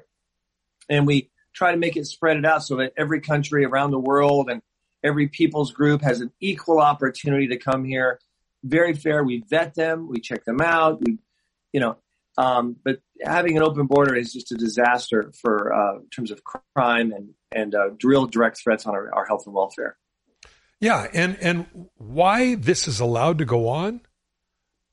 [0.87, 3.99] and we try to make it spread it out so that every country around the
[3.99, 4.61] world and
[5.03, 8.19] every people's group has an equal opportunity to come here.
[8.63, 9.23] Very fair.
[9.23, 10.07] We vet them.
[10.07, 11.01] We check them out.
[11.01, 11.17] We,
[11.73, 11.97] you know,
[12.37, 16.43] um, but having an open border is just a disaster for uh, in terms of
[16.43, 19.97] crime and and uh, real direct threats on our, our health and welfare.
[20.79, 24.01] Yeah, and and why this is allowed to go on?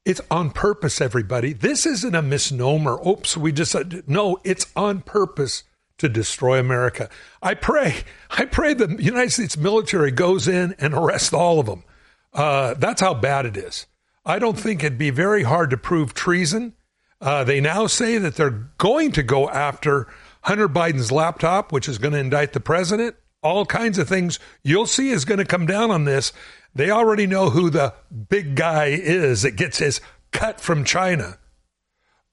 [0.05, 1.53] It's on purpose, everybody.
[1.53, 2.99] This isn't a misnomer.
[3.07, 4.39] Oops, we just said no.
[4.45, 5.65] It's on purpose
[6.01, 7.11] to destroy America.
[7.43, 7.95] I pray,
[8.31, 11.85] I pray the United States military goes in and arrests all of them.
[12.33, 13.87] Uh, that's how bad it is.
[14.25, 16.75] I don't think it'd be very hard to prove treason.
[17.21, 20.07] Uh, they now say that they're going to go after
[20.43, 23.17] Hunter Biden's laptop, which is going to indict the president.
[23.43, 26.33] All kinds of things you'll see is going to come down on this.
[26.75, 27.95] They already know who the
[28.29, 30.01] big guy is that gets his
[30.31, 31.39] cut from China.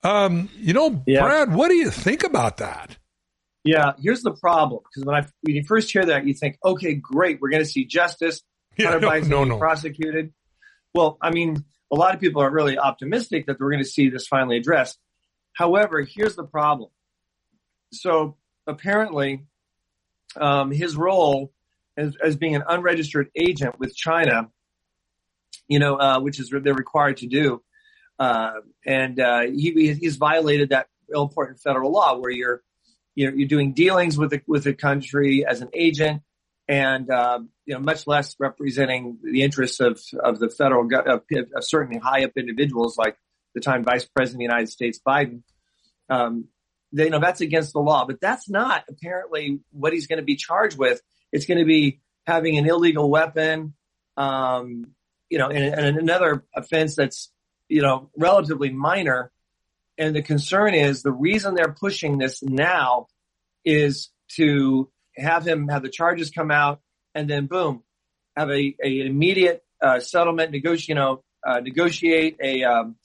[0.03, 1.21] Um, you know, yeah.
[1.21, 2.97] Brad, what do you think about that?
[3.63, 6.93] Yeah, here's the problem because when I when you first hear that, you think, okay,
[6.93, 8.41] great, we're going to see justice.
[8.77, 9.57] Yeah, Hunter no, Biden's no, no.
[9.57, 10.33] prosecuted.
[10.93, 14.09] Well, I mean, a lot of people are really optimistic that we're going to see
[14.09, 14.97] this finally addressed.
[15.53, 16.89] However, here's the problem.
[17.93, 19.45] So apparently,
[20.35, 21.51] um, his role
[21.95, 24.49] as, as, being an unregistered agent with China,
[25.67, 27.63] you know, uh, which is they're required to do,
[28.19, 28.51] uh,
[28.85, 32.61] and uh, he, he's violated that important federal law where you're
[33.15, 36.21] you're, you're doing dealings with the with the country as an agent,
[36.67, 41.63] and uh, you know much less representing the interests of of the federal of, of
[41.63, 43.17] certain high up individuals like
[43.55, 45.43] the time Vice President of the United States Biden.
[46.09, 46.45] Um,
[46.91, 50.25] they, you know that's against the law, but that's not apparently what he's going to
[50.25, 51.01] be charged with.
[51.31, 53.73] It's going to be having an illegal weapon,
[54.17, 54.85] um,
[55.29, 57.31] you know, and, and another offense that's
[57.69, 59.31] you know relatively minor.
[59.97, 63.07] And the concern is the reason they're pushing this now
[63.65, 66.79] is to have him have the charges come out
[67.15, 67.83] and then boom,
[68.35, 72.95] have a, a immediate uh, settlement, negotiate, you know, uh, negotiate a um,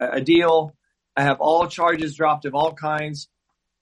[0.00, 0.74] a deal.
[1.16, 3.28] I have all charges dropped of all kinds,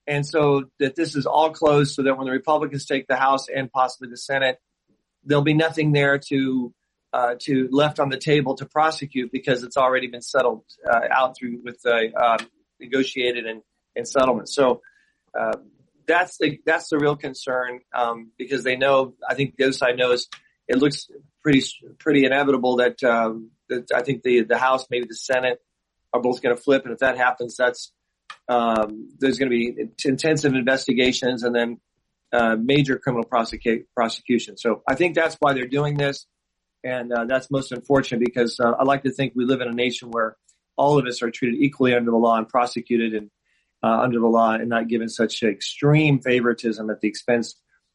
[0.07, 3.49] and so that this is all closed, so that when the Republicans take the House
[3.49, 4.59] and possibly the Senate,
[5.24, 6.72] there'll be nothing there to
[7.12, 11.37] uh, to left on the table to prosecute because it's already been settled uh, out
[11.37, 12.39] through with the uh,
[12.81, 13.62] negotiated and,
[13.95, 14.49] and settlement.
[14.49, 14.83] So
[15.39, 15.57] uh,
[16.07, 19.15] that's the that's the real concern um, because they know.
[19.29, 20.29] I think the other side knows
[20.69, 21.09] it looks
[21.43, 21.63] pretty
[21.99, 25.59] pretty inevitable that um, that I think the the House, maybe the Senate,
[26.13, 27.93] are both going to flip, and if that happens, that's
[28.49, 31.81] um, there's going to be intensive investigations and then
[32.33, 34.57] uh, major criminal prosecu- prosecution.
[34.57, 36.27] So I think that's why they're doing this,
[36.85, 39.75] and uh, that's most unfortunate because uh, I like to think we live in a
[39.75, 40.37] nation where
[40.77, 43.31] all of us are treated equally under the law and prosecuted and
[43.87, 47.55] uh, under the law and not given such extreme favoritism at the expense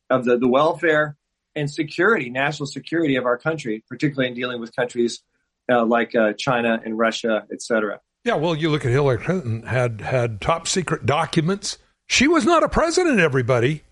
[0.10, 1.18] of the, the welfare
[1.56, 5.22] and security, national security of our country, particularly in dealing with countries
[5.70, 8.00] uh, like uh, China and Russia, et cetera.
[8.24, 11.78] Yeah, well, you look at Hillary Clinton had had top secret documents.
[12.08, 13.20] She was not a president.
[13.20, 13.84] Everybody,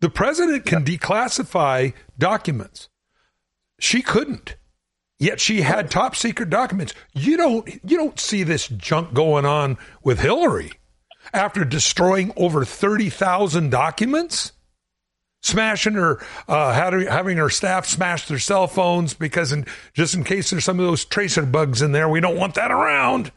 [0.00, 2.88] the president can declassify documents.
[3.78, 4.56] She couldn't.
[5.18, 6.94] Yet she had top secret documents.
[7.12, 10.72] You don't you don't see this junk going on with Hillary
[11.32, 14.52] after destroying over 30,000 documents,
[15.42, 16.18] smashing her
[16.48, 20.78] uh, having her staff smash their cell phones because in, just in case there's some
[20.78, 23.32] of those tracer bugs in there, we don't want that around.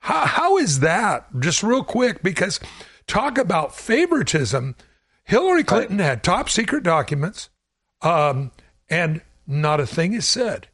[0.00, 1.26] How, how is that?
[1.40, 2.60] Just real quick because
[3.06, 4.76] talk about favoritism.
[5.24, 7.50] Hillary Clinton had top secret documents
[8.00, 8.52] um,
[8.88, 10.68] and not a thing is said.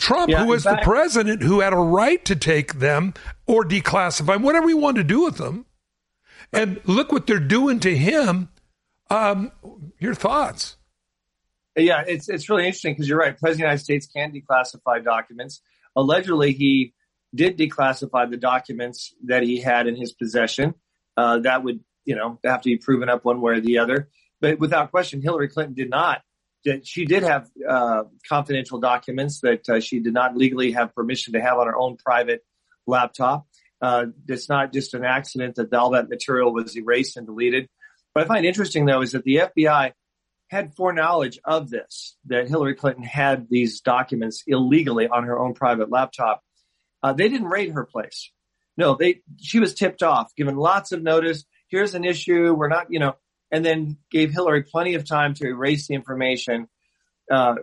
[0.00, 3.12] Trump, yeah, who was the president, who had a right to take them
[3.46, 5.66] or declassify them, whatever he wanted to do with them.
[6.52, 8.48] And look what they're doing to him.
[9.10, 9.52] Um,
[9.98, 10.76] your thoughts?
[11.76, 13.38] Yeah, it's it's really interesting because you're right.
[13.38, 15.60] President of the United States can declassify documents.
[15.94, 16.94] Allegedly, he
[17.34, 20.74] did declassify the documents that he had in his possession.
[21.16, 24.08] Uh, that would, you know, have to be proven up one way or the other.
[24.40, 26.22] But without question, Hillary Clinton did not
[26.82, 31.40] she did have uh, confidential documents that uh, she did not legally have permission to
[31.40, 32.44] have on her own private
[32.86, 33.46] laptop.
[33.80, 37.68] Uh, it's not just an accident that all that material was erased and deleted.
[38.12, 39.92] What I find interesting though is that the FBI
[40.50, 45.90] had foreknowledge of this, that Hillary Clinton had these documents illegally on her own private
[45.90, 46.42] laptop.
[47.02, 48.32] Uh, they didn't raid her place.
[48.76, 51.44] No, they, she was tipped off, given lots of notice.
[51.68, 52.52] Here's an issue.
[52.52, 53.14] We're not, you know,
[53.50, 56.68] and then gave Hillary plenty of time to erase the information.
[57.30, 57.56] Uh,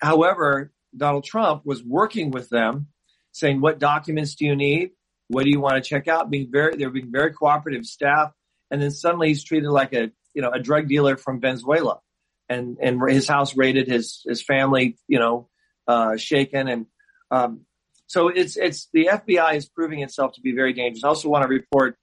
[0.00, 2.88] however, Donald Trump was working with them,
[3.32, 4.90] saying, "What documents do you need?
[5.28, 8.32] What do you want to check out?" Being very, they're being very cooperative staff.
[8.70, 12.00] And then suddenly he's treated like a, you know, a drug dealer from Venezuela,
[12.48, 15.48] and and his house raided, his his family, you know,
[15.86, 16.86] uh, shaken, and
[17.30, 17.62] um,
[18.06, 21.04] so it's it's the FBI is proving itself to be very dangerous.
[21.04, 21.96] I also want to report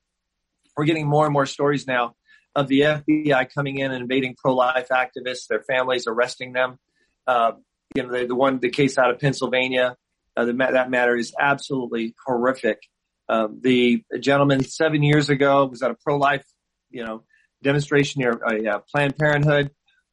[0.78, 2.16] we're getting more and more stories now
[2.56, 6.80] of the FBI coming in and invading pro-life activists, their families, arresting them.
[7.28, 7.54] Uh,
[7.96, 9.98] you know, the, the, one, the case out of Pennsylvania,
[10.38, 12.80] uh, the, that matter is absolutely horrific.
[13.28, 16.46] Uh, the gentleman seven years ago was at a pro-life,
[16.92, 17.24] you know,
[17.62, 19.72] demonstration near uh, Planned Parenthood.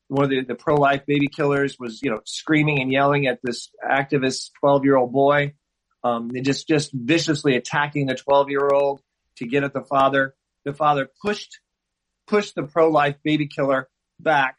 [0.08, 3.68] One of the, the pro-life baby killers was, you know, screaming and yelling at this
[3.88, 5.54] activist 12 year old boy.
[6.04, 9.00] Um, just, just viciously attacking the 12 year old
[9.36, 10.34] to get at the father.
[10.64, 11.60] The father pushed
[12.32, 14.56] pushed the pro-life baby killer back.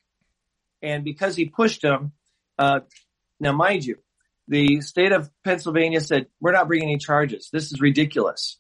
[0.84, 2.12] And because he pushed him,
[2.60, 2.82] uh,
[3.40, 3.98] now mind you,
[4.48, 7.50] the state of Pennsylvania said, we're not bringing any charges.
[7.52, 8.60] This is ridiculous.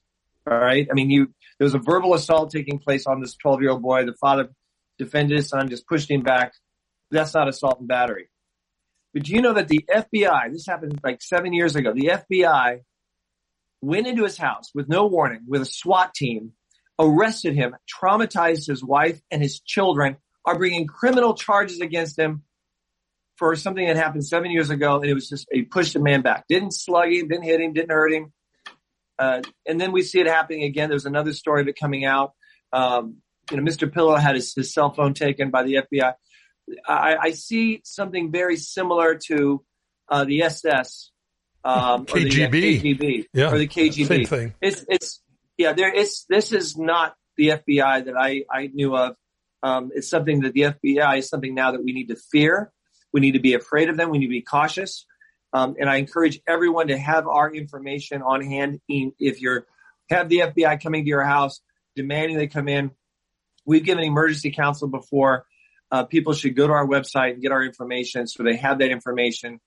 [0.49, 0.87] All right.
[0.89, 1.27] I mean, you,
[1.59, 4.03] there was a verbal assault taking place on this 12 year old boy.
[4.05, 4.49] The father
[4.97, 6.53] defended his son, just pushed him back.
[7.11, 8.29] That's not assault and battery.
[9.13, 12.79] But do you know that the FBI, this happened like seven years ago, the FBI
[13.83, 16.53] went into his house with no warning with a SWAT team
[16.99, 22.43] arrested him, traumatized his wife and his children, are bringing criminal charges against him
[23.37, 24.97] for something that happened seven years ago.
[24.97, 26.45] And it was just, he pushed a man back.
[26.47, 28.33] Didn't slug him, didn't hit him, didn't hurt him.
[29.17, 30.89] uh, and then we see it happening again.
[30.89, 32.33] There's another story of it coming out.
[32.71, 33.17] Um,
[33.51, 33.91] you know, Mr.
[33.91, 36.13] Pillow had his, his, cell phone taken by the FBI.
[36.87, 39.63] I, I see something very similar to
[40.09, 41.11] uh, the SS,
[41.63, 44.07] um, KGB, or the, uh, KGB, yeah, or the KGB.
[44.07, 44.53] Same thing.
[44.61, 45.21] It's it's
[45.57, 45.73] yeah.
[45.73, 49.15] There it's this is not the FBI that I I knew of.
[49.61, 52.71] Um, it's something that the FBI is something now that we need to fear.
[53.13, 54.09] We need to be afraid of them.
[54.09, 55.05] We need to be cautious.
[55.53, 58.81] Um, and I encourage everyone to have our information on hand.
[58.89, 59.65] If you're
[60.09, 61.61] have the FBI coming to your house
[61.95, 62.91] demanding they come in,
[63.65, 65.45] we've given emergency counsel before.
[65.91, 68.89] Uh, people should go to our website and get our information so they have that
[68.89, 69.59] information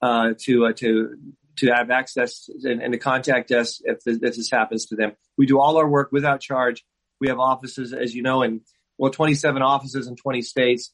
[0.00, 1.16] uh, to uh, to
[1.58, 5.12] to have access and, and, to contact us if this, if this happens to them.
[5.36, 6.84] We do all our work without charge.
[7.20, 8.62] We have offices, as you know, in
[8.98, 10.92] well, 27 offices in 20 states,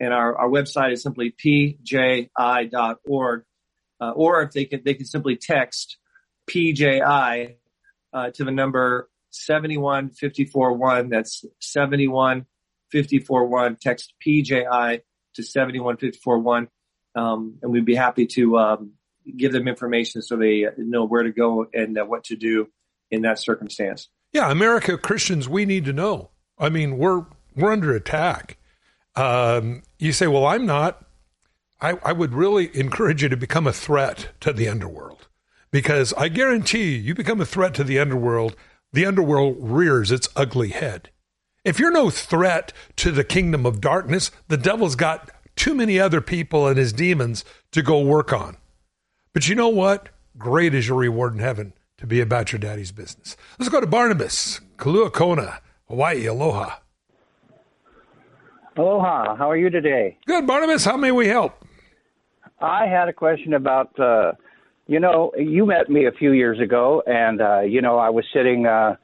[0.00, 2.28] and our, our website is simply pji.org
[4.02, 5.96] uh, or if they can, they can simply text
[6.50, 7.54] PJI
[8.12, 11.08] uh, to the number 71541.
[11.08, 13.76] That's 71541.
[13.80, 15.02] Text PJI
[15.34, 16.68] to 71541.
[17.14, 18.94] Um, and we'd be happy to um,
[19.36, 22.68] give them information so they know where to go and uh, what to do
[23.10, 24.08] in that circumstance.
[24.32, 26.30] Yeah, America Christians, we need to know.
[26.58, 28.56] I mean, we're we're under attack.
[29.14, 31.04] Um, you say, well, I'm not.
[31.80, 35.26] I, I would really encourage you to become a threat to the underworld
[35.72, 38.54] because I guarantee you, you become a threat to the underworld,
[38.92, 41.10] the underworld rears its ugly head.
[41.64, 46.20] If you're no threat to the kingdom of darkness, the devil's got too many other
[46.20, 48.56] people and his demons to go work on.
[49.32, 50.10] But you know what?
[50.36, 53.36] Great is your reward in heaven to be about your daddy's business.
[53.58, 56.26] Let's go to Barnabas, Kailua Kona, Hawaii.
[56.26, 56.76] Aloha.
[58.76, 59.34] Aloha.
[59.36, 60.18] How are you today?
[60.26, 60.84] Good, Barnabas.
[60.84, 61.64] How may we help?
[62.60, 64.32] I had a question about, uh,
[64.86, 68.24] you know, you met me a few years ago, and uh, you know, I was
[68.34, 68.96] sitting uh,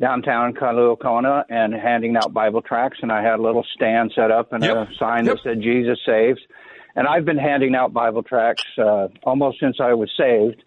[0.00, 4.30] downtown Kailua Kona and handing out Bible tracts, and I had a little stand set
[4.30, 4.88] up and yep.
[4.88, 5.36] a sign yep.
[5.36, 6.40] that said "Jesus saves."
[6.96, 10.62] And I've been handing out Bible tracts uh, almost since I was saved,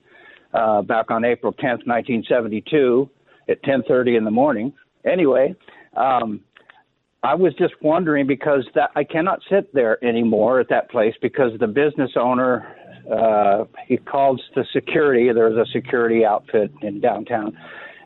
[0.53, 3.09] uh, back on April 10th, 1972,
[3.49, 4.74] at 10:30 in the morning.
[5.05, 5.55] Anyway.
[5.95, 6.41] Um,
[7.24, 11.57] I was just wondering because that I cannot sit there anymore at that place because
[11.57, 12.67] the business owner
[13.09, 15.32] uh, he calls the security.
[15.34, 17.57] There's a security outfit in downtown,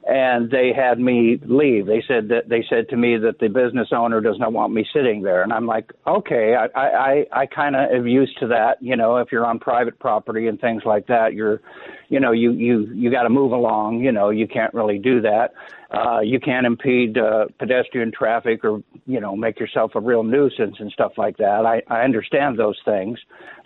[0.08, 1.86] and they had me leave.
[1.86, 4.86] They said that they said to me that the business owner does not want me
[4.94, 8.82] sitting there, and I'm like, okay, I I I kind of am used to that.
[8.82, 11.62] You know, if you're on private property and things like that, you're,
[12.08, 14.00] you know, you you you got to move along.
[14.00, 15.54] You know, you can't really do that.
[15.90, 20.76] Uh, you can't impede uh, pedestrian traffic or you know make yourself a real nuisance
[20.80, 21.66] and stuff like that.
[21.66, 23.18] I, I understand those things,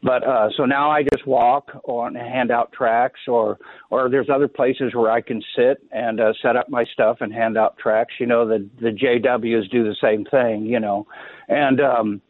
[0.03, 3.57] but uh, so now I just walk or hand out tracts or
[3.89, 7.33] or there's other places where I can sit and uh, set up my stuff and
[7.33, 8.13] hand out tracts.
[8.19, 10.67] You know the the JWs do the same thing.
[10.67, 11.07] You know,
[11.47, 12.21] and um,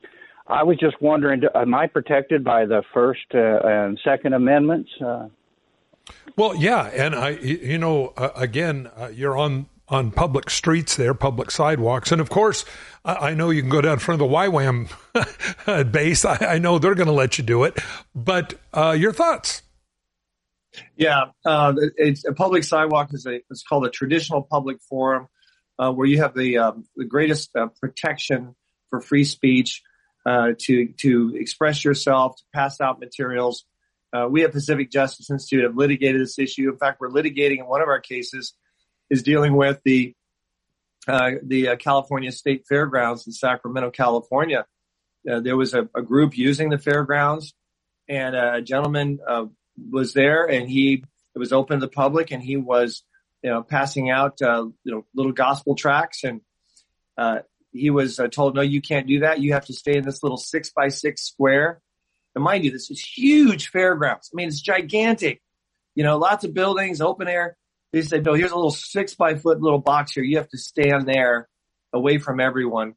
[0.47, 4.89] I was just wondering, am I protected by the First uh, and Second Amendments?
[5.05, 5.27] Uh,
[6.35, 11.13] well, yeah, and I, you know, uh, again, uh, you're on on public streets there,
[11.13, 12.11] public sidewalks.
[12.11, 12.65] And of course,
[13.03, 16.23] I know you can go down in front of the YWAM base.
[16.23, 17.77] I, I, know they're going to let you do it.
[18.15, 19.63] But uh, your thoughts?
[20.95, 25.27] Yeah, uh, it's a public sidewalk is a it's called a traditional public forum,
[25.77, 28.55] uh, where you have the um, the greatest uh, protection
[28.89, 29.81] for free speech
[30.25, 33.65] uh, to to express yourself, to pass out materials.
[34.13, 36.69] Uh, we at Pacific Justice Institute have litigated this issue.
[36.69, 38.53] In fact, we're litigating in one of our cases
[39.11, 40.15] is dealing with the
[41.07, 44.65] uh, the uh, California State Fairgrounds in Sacramento, California.
[45.29, 47.53] Uh, there was a, a, group using the fairgrounds,
[48.07, 49.45] and a gentleman uh,
[49.91, 51.03] was there, and he
[51.35, 53.03] it was open to the public, and he was
[53.43, 56.41] you know passing out uh, you know little gospel tracts, and
[57.17, 57.39] uh,
[57.71, 59.39] he was told, "No, you can't do that.
[59.39, 61.81] You have to stay in this little six by six square."
[62.33, 64.29] And mind you, this is huge fairgrounds.
[64.31, 65.41] I mean, it's gigantic.
[65.95, 67.57] You know, lots of buildings, open air
[67.93, 70.23] they said, no, here's a little six by foot little box here.
[70.23, 71.47] You have to stand there
[71.93, 72.95] away from everyone.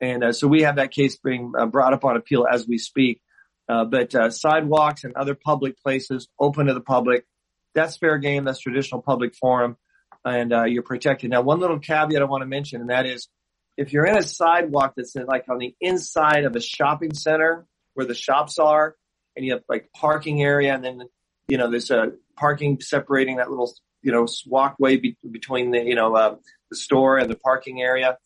[0.00, 2.78] And uh, so we have that case being uh, brought up on appeal as we
[2.78, 3.20] speak.
[3.68, 7.26] Uh, but uh, sidewalks and other public places open to the public,
[7.74, 8.44] that's fair game.
[8.44, 9.76] That's traditional public forum,
[10.24, 11.30] and uh, you're protected.
[11.30, 13.28] Now, one little caveat I want to mention, and that is,
[13.76, 17.66] if you're in a sidewalk that's in, like on the inside of a shopping center
[17.94, 18.96] where the shops are,
[19.36, 21.02] and you have like parking area, and then
[21.48, 23.72] you know there's a parking separating that little
[24.02, 26.36] you know walkway be, between the you know uh,
[26.70, 28.18] the store and the parking area.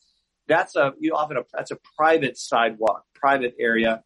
[0.48, 4.02] That's a you know, often a that's a private sidewalk, private area.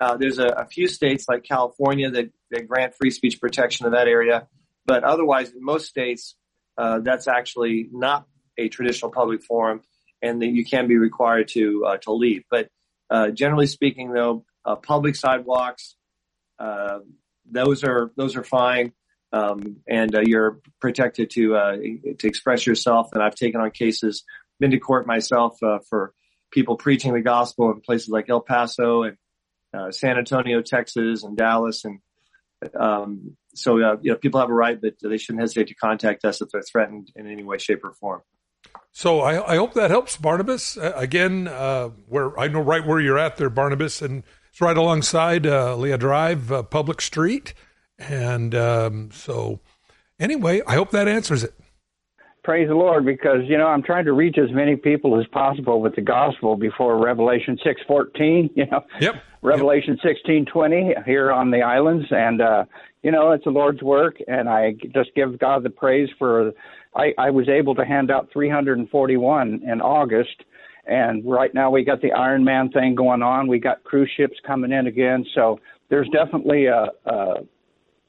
[0.00, 3.92] Uh, there's a, a, few states like California that, that, grant free speech protection in
[3.92, 4.48] that area,
[4.86, 6.36] but otherwise, in most states,
[6.78, 9.82] uh, that's actually not a traditional public forum,
[10.22, 12.44] and that you can be required to uh, to leave.
[12.50, 12.68] But
[13.10, 15.96] uh, generally speaking, though, uh, public sidewalks,
[16.58, 17.00] uh,
[17.50, 18.92] those are those are fine,
[19.32, 21.48] um, and uh, you're protected to
[22.18, 23.08] to express yourself.
[23.12, 24.24] And I've taken on cases,
[24.58, 26.12] been to court myself for
[26.50, 29.16] people preaching the gospel in places like El Paso and
[29.94, 32.00] San Antonio, Texas, and Dallas, and
[32.78, 36.24] um, so uh, you know, people have a right, but they shouldn't hesitate to contact
[36.24, 38.22] us if they're threatened in any way, shape, or form.
[38.92, 40.76] So I, I hope that helps, Barnabas.
[40.76, 44.76] Uh, again, uh, where I know right where you're at there, Barnabas, and it's right
[44.76, 47.54] alongside uh, Ali'i Drive, uh, Public Street,
[48.00, 49.60] and um, so
[50.18, 51.54] anyway, I hope that answers it.
[52.42, 55.82] Praise the Lord, because you know I'm trying to reach as many people as possible
[55.82, 58.48] with the gospel before Revelation six fourteen.
[58.56, 59.22] You know, yep.
[59.42, 60.14] Revelation yep.
[60.14, 62.64] sixteen twenty here on the islands, and uh,
[63.02, 66.52] you know it's the Lord's work, and I just give God the praise for.
[66.96, 70.42] I, I was able to hand out 341 in August,
[70.86, 73.46] and right now we got the Iron Man thing going on.
[73.46, 77.34] We got cruise ships coming in again, so there's definitely a, a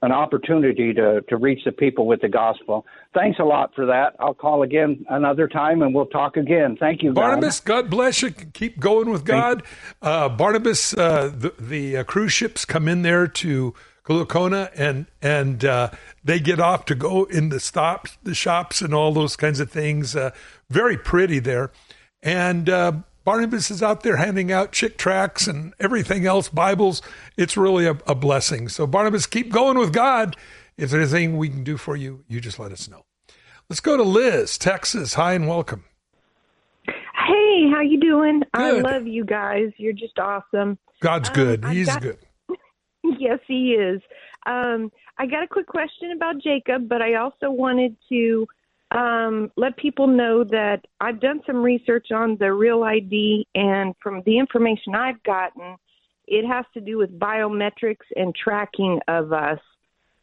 [0.01, 2.85] an opportunity to, to reach the people with the gospel.
[3.13, 4.15] Thanks a lot for that.
[4.19, 6.75] I'll call again another time and we'll talk again.
[6.79, 7.59] Thank you, Barnabas.
[7.59, 8.31] God, God bless you.
[8.31, 9.63] Keep going with God.
[10.01, 13.75] Uh, Barnabas, uh, the, the uh, cruise ships come in there to
[14.05, 15.91] Kailua Kona and and uh,
[16.23, 19.69] they get off to go in the stops, the shops, and all those kinds of
[19.69, 20.15] things.
[20.15, 20.31] Uh,
[20.69, 21.71] very pretty there,
[22.23, 22.93] and uh,
[23.23, 27.01] Barnabas is out there handing out Chick tracts and everything else, Bibles.
[27.37, 28.67] It's really a, a, blessing.
[28.67, 30.35] So, Barnabas, keep going with God.
[30.75, 33.05] If there's anything we can do for you, you just let us know.
[33.69, 35.13] Let's go to Liz, Texas.
[35.13, 35.85] Hi and welcome.
[36.87, 38.41] Hey, how you doing?
[38.53, 38.85] Good.
[38.85, 39.71] I love you guys.
[39.77, 40.79] You're just awesome.
[41.01, 41.65] God's um, good.
[41.65, 42.17] He's got, good.
[43.03, 44.01] yes, he is.
[44.47, 48.47] Um, I got a quick question about Jacob, but I also wanted to
[48.91, 54.21] um, let people know that I've done some research on the real ID, and from
[54.25, 55.77] the information I've gotten,
[56.27, 59.59] it has to do with biometrics and tracking of us.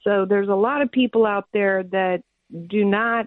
[0.05, 2.23] So there's a lot of people out there that
[2.69, 3.27] do not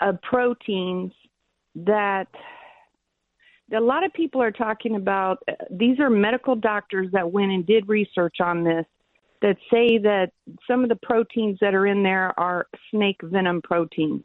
[0.00, 1.12] of proteins
[1.74, 2.28] that
[3.74, 5.42] a lot of people are talking about.
[5.70, 8.86] These are medical doctors that went and did research on this
[9.42, 10.30] that say that
[10.66, 14.22] some of the proteins that are in there are snake venom proteins,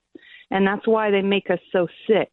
[0.52, 2.32] and that's why they make us so sick.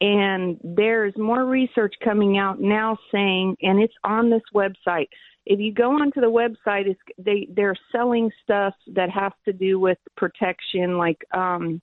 [0.00, 5.08] And there's more research coming out now saying, and it's on this website.
[5.46, 9.80] If you go onto the website, it's, they they're selling stuff that has to do
[9.80, 11.80] with protection, like um,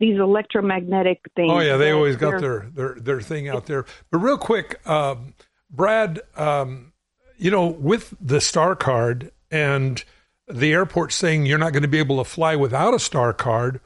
[0.00, 1.52] these electromagnetic things.
[1.52, 3.84] Oh yeah, they always got their, their their thing out there.
[4.10, 5.34] But real quick, um,
[5.70, 6.92] Brad, um,
[7.36, 10.02] you know, with the Star Card and
[10.48, 13.80] the airport saying you're not going to be able to fly without a Star Card,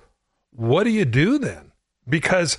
[0.50, 1.72] what do you do then?
[2.08, 2.58] Because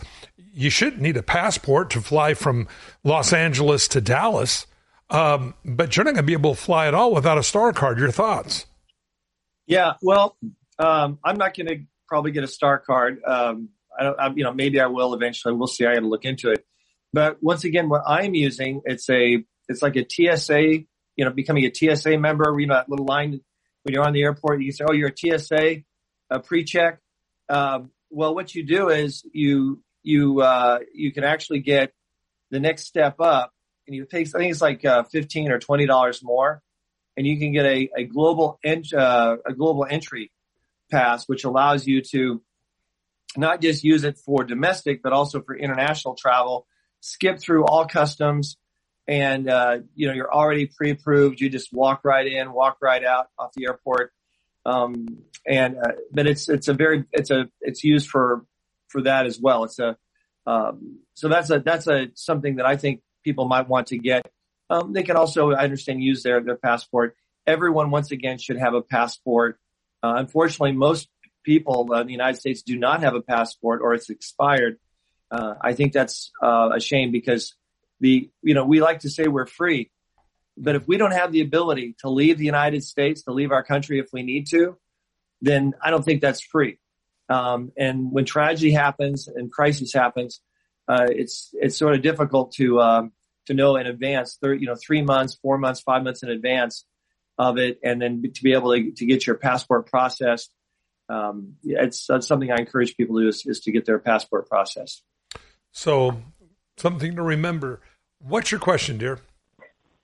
[0.53, 2.67] you shouldn't need a passport to fly from
[3.03, 4.67] Los Angeles to Dallas,
[5.09, 7.71] um, but you're not going to be able to fly at all without a Star
[7.71, 7.99] Card.
[7.99, 8.65] Your thoughts?
[9.65, 10.35] Yeah, well,
[10.77, 13.21] um, I'm not going to probably get a star card.
[13.25, 15.53] Um, I don't, I, you know, maybe I will eventually.
[15.53, 15.85] We'll see.
[15.85, 16.65] I got to look into it.
[17.13, 20.61] But once again, what I'm using, it's a, it's like a TSA,
[21.15, 22.53] you know, becoming a TSA member.
[22.59, 23.39] You know, that little line
[23.83, 25.83] when you're on the airport, you say, "Oh, you're a TSA,
[26.29, 26.99] a pre-check."
[27.49, 31.93] Um, well, what you do is you you uh, you can actually get
[32.51, 33.51] the next step up,
[33.87, 34.21] and you pay.
[34.21, 36.61] I think it's like uh, fifteen or twenty dollars more,
[37.15, 40.31] and you can get a a global ent- uh, a global entry
[40.91, 42.41] pass, which allows you to
[43.37, 46.67] not just use it for domestic, but also for international travel,
[47.01, 48.57] skip through all customs
[49.07, 51.39] and, uh, you know, you're already pre-approved.
[51.39, 54.11] You just walk right in, walk right out off the airport.
[54.65, 58.45] Um, and, uh, but it's, it's a very, it's a, it's used for,
[58.87, 59.63] for that as well.
[59.65, 59.95] It's a,
[60.47, 64.31] um, so that's a, that's a, something that I think people might want to get.
[64.69, 67.15] Um, they can also, I understand, use their, their passport.
[67.45, 69.59] Everyone, once again, should have a passport
[70.05, 71.09] uh, unfortunately, most
[71.43, 74.77] people in the United States do not have a passport or it's expired.
[75.31, 77.55] Uh, I think that's uh, a shame because
[77.99, 79.89] the you know we like to say we're free,
[80.57, 83.63] But if we don't have the ability to leave the United States, to leave our
[83.63, 84.77] country if we need to,
[85.41, 86.77] then I don't think that's free.
[87.27, 90.41] Um, and when tragedy happens and crisis happens,
[90.87, 93.11] uh, it's it's sort of difficult to um,
[93.47, 96.85] to know in advance, th- you know, three months, four months, five months in advance
[97.37, 100.51] of it, and then to be able to, to get your passport processed.
[101.07, 104.49] Um, it's that's something I encourage people to do is, is to get their passport
[104.49, 105.03] processed.
[105.71, 106.21] So,
[106.77, 107.81] something to remember.
[108.19, 109.19] What's your question, dear?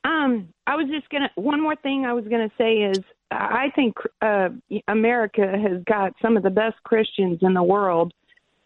[0.03, 1.32] Um, I was just gonna.
[1.36, 2.99] One more thing I was gonna say is
[3.32, 4.49] I think uh,
[4.88, 8.13] America has got some of the best Christians in the world,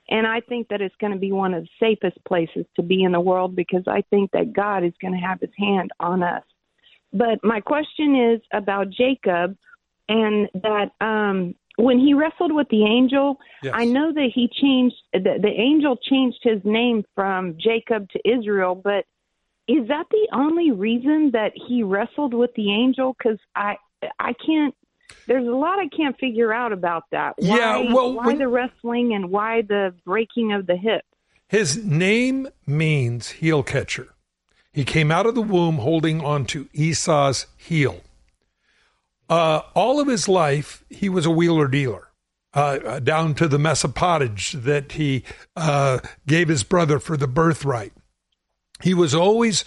[0.10, 3.04] and I think that it's going to be one of the safest places to be
[3.04, 6.24] in the world because I think that God is going to have His hand on
[6.24, 6.44] us.
[7.16, 9.56] But my question is about Jacob,
[10.10, 13.74] and that um, when he wrestled with the angel, yes.
[13.74, 18.76] I know that he changed the, the angel changed his name from Jacob to Israel,
[18.76, 19.06] but
[19.68, 23.16] is that the only reason that he wrestled with the angel?
[23.18, 23.78] Because I
[24.20, 24.76] I can't.
[25.28, 27.36] There's a lot I can't figure out about that.
[27.38, 31.04] Why, yeah, well, why when, the wrestling and why the breaking of the hip?
[31.48, 34.15] His name means heel catcher.
[34.76, 38.02] He came out of the womb holding onto Esau's heel.
[39.30, 42.10] Uh, all of his life, he was a wheeler dealer.
[42.54, 45.24] Uh, down to the mess of pottage that he
[45.56, 47.94] uh, gave his brother for the birthright.
[48.82, 49.64] He was always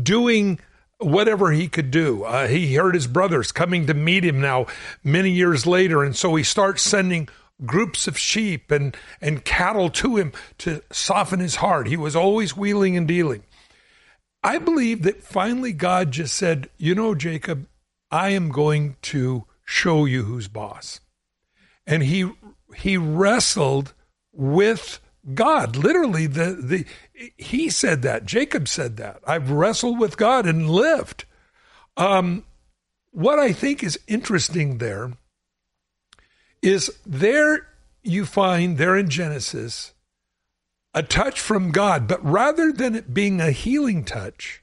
[0.00, 0.60] doing
[0.98, 2.22] whatever he could do.
[2.22, 4.66] Uh, he heard his brothers coming to meet him now
[5.02, 7.28] many years later, and so he starts sending
[7.66, 11.88] groups of sheep and, and cattle to him to soften his heart.
[11.88, 13.42] He was always wheeling and dealing.
[14.42, 17.66] I believe that finally God just said, You know, Jacob,
[18.10, 21.00] I am going to show you who's boss.
[21.86, 22.30] And he
[22.76, 23.94] he wrestled
[24.32, 25.00] with
[25.34, 25.76] God.
[25.76, 26.84] Literally, the the
[27.36, 28.26] he said that.
[28.26, 29.20] Jacob said that.
[29.26, 31.24] I've wrestled with God and lived.
[31.96, 32.44] Um,
[33.10, 35.12] what I think is interesting there
[36.62, 37.68] is there
[38.02, 39.91] you find there in Genesis
[40.94, 44.62] a touch from God, but rather than it being a healing touch,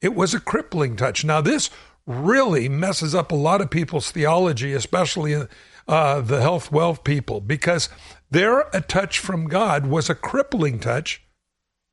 [0.00, 1.24] it was a crippling touch.
[1.24, 1.70] Now, this
[2.06, 5.46] really messes up a lot of people's theology, especially
[5.86, 7.88] uh, the health wealth people, because
[8.30, 11.22] their a touch from God was a crippling touch,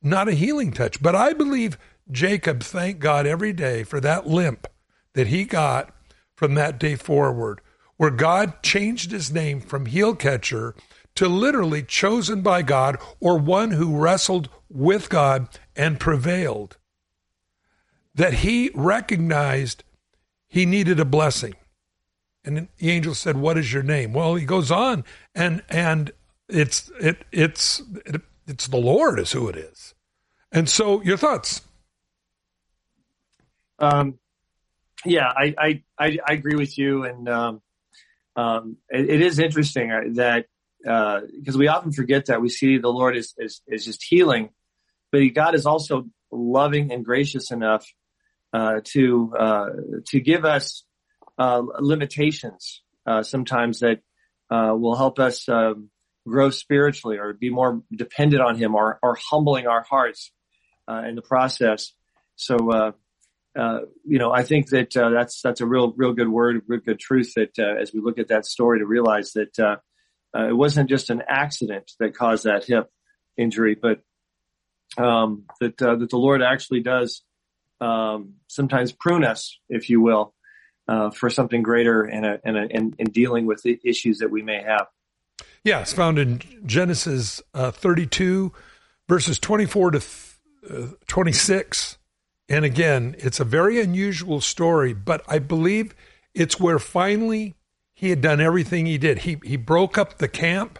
[0.01, 1.01] not a healing touch.
[1.01, 1.77] But I believe
[2.09, 4.67] Jacob thanked God every day for that limp
[5.13, 5.93] that he got
[6.35, 7.61] from that day forward,
[7.97, 10.73] where God changed his name from heel catcher
[11.19, 16.77] to literally chosen by God or one who wrestled with God and prevailed.
[18.15, 19.83] That he recognized
[20.47, 21.55] he needed a blessing.
[22.45, 25.03] And the angel said, "What is your name?" Well, he goes on,
[25.35, 26.11] and and
[26.47, 29.93] it's it it's it, it's the Lord is who it is.
[30.53, 31.59] And so, your thoughts?
[33.77, 34.19] Um,
[35.03, 37.61] yeah, I, I, I I agree with you, and um,
[38.37, 40.45] um, it, it is interesting uh, that
[40.81, 44.49] because uh, we often forget that we see the Lord is is, is just healing,
[45.11, 47.85] but God is also loving and gracious enough
[48.53, 49.69] uh, to uh,
[50.07, 50.83] to give us
[51.37, 53.99] uh, limitations uh, sometimes that
[54.49, 55.89] uh, will help us um,
[56.27, 60.31] grow spiritually or be more dependent on Him or, or humbling our hearts
[60.87, 61.93] in the process.
[62.35, 62.93] So.
[64.05, 67.33] you know, I think that that's that's a real, real good word, real good truth.
[67.35, 69.81] That as we look at that story, to realize that
[70.35, 72.89] it wasn't just an accident that caused that hip
[73.37, 74.01] injury, but
[74.97, 77.23] um, that that the Lord actually does
[77.81, 80.33] um, sometimes prune us, if you will,
[80.87, 84.61] uh, for something greater and in, in, in, dealing with the issues that we may
[84.61, 84.87] have.
[85.63, 88.51] Yeah, it's found in Genesis uh, 32,
[89.07, 90.01] verses 24 to
[90.69, 91.97] uh, 26.
[92.49, 95.93] And again, it's a very unusual story, but I believe
[96.33, 97.55] it's where finally
[97.99, 99.19] he had done everything he did.
[99.19, 100.79] He, he broke up the camp.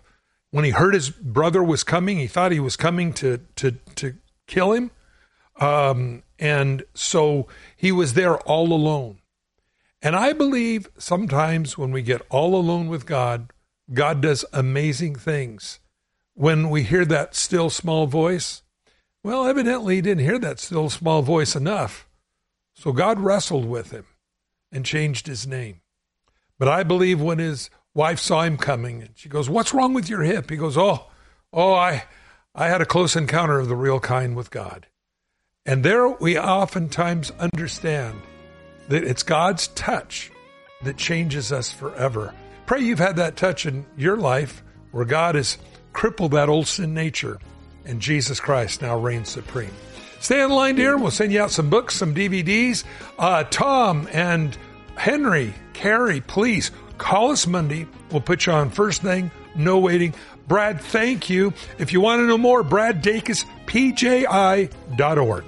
[0.52, 4.16] When he heard his brother was coming, he thought he was coming to, to, to
[4.48, 4.92] kill him.
[5.60, 9.20] Um, and so he was there all alone.
[10.02, 13.52] And I believe sometimes when we get all alone with God,
[13.94, 15.80] God does amazing things.
[16.36, 18.62] When we hear that still small voice,
[19.24, 22.08] well, evidently he didn't hear that still small voice enough.
[22.76, 24.06] So God wrestled with him
[24.72, 25.82] and changed his name.
[26.60, 30.10] But I believe when his wife saw him coming and she goes, What's wrong with
[30.10, 30.50] your hip?
[30.50, 31.08] He goes, Oh,
[31.52, 32.04] oh, I
[32.54, 34.86] I had a close encounter of the real kind with God.
[35.66, 38.22] And there we oftentimes understand
[38.90, 40.32] that it's God's touch
[40.84, 42.34] that changes us forever.
[42.66, 45.58] Pray you've had that touch in your life where God has
[45.94, 47.40] crippled that old sin nature
[47.86, 49.74] and Jesus Christ now reigns supreme.
[50.20, 50.98] Stay in line, dear.
[50.98, 52.84] We'll send you out some books, some DVDs.
[53.18, 54.58] Uh, Tom and
[54.96, 57.88] Henry, Carrie, please call us Monday.
[58.12, 60.14] We'll put you on first thing, no waiting.
[60.46, 61.54] Brad, thank you.
[61.78, 65.46] If you want to know more, Brad Dacus, PJI.org.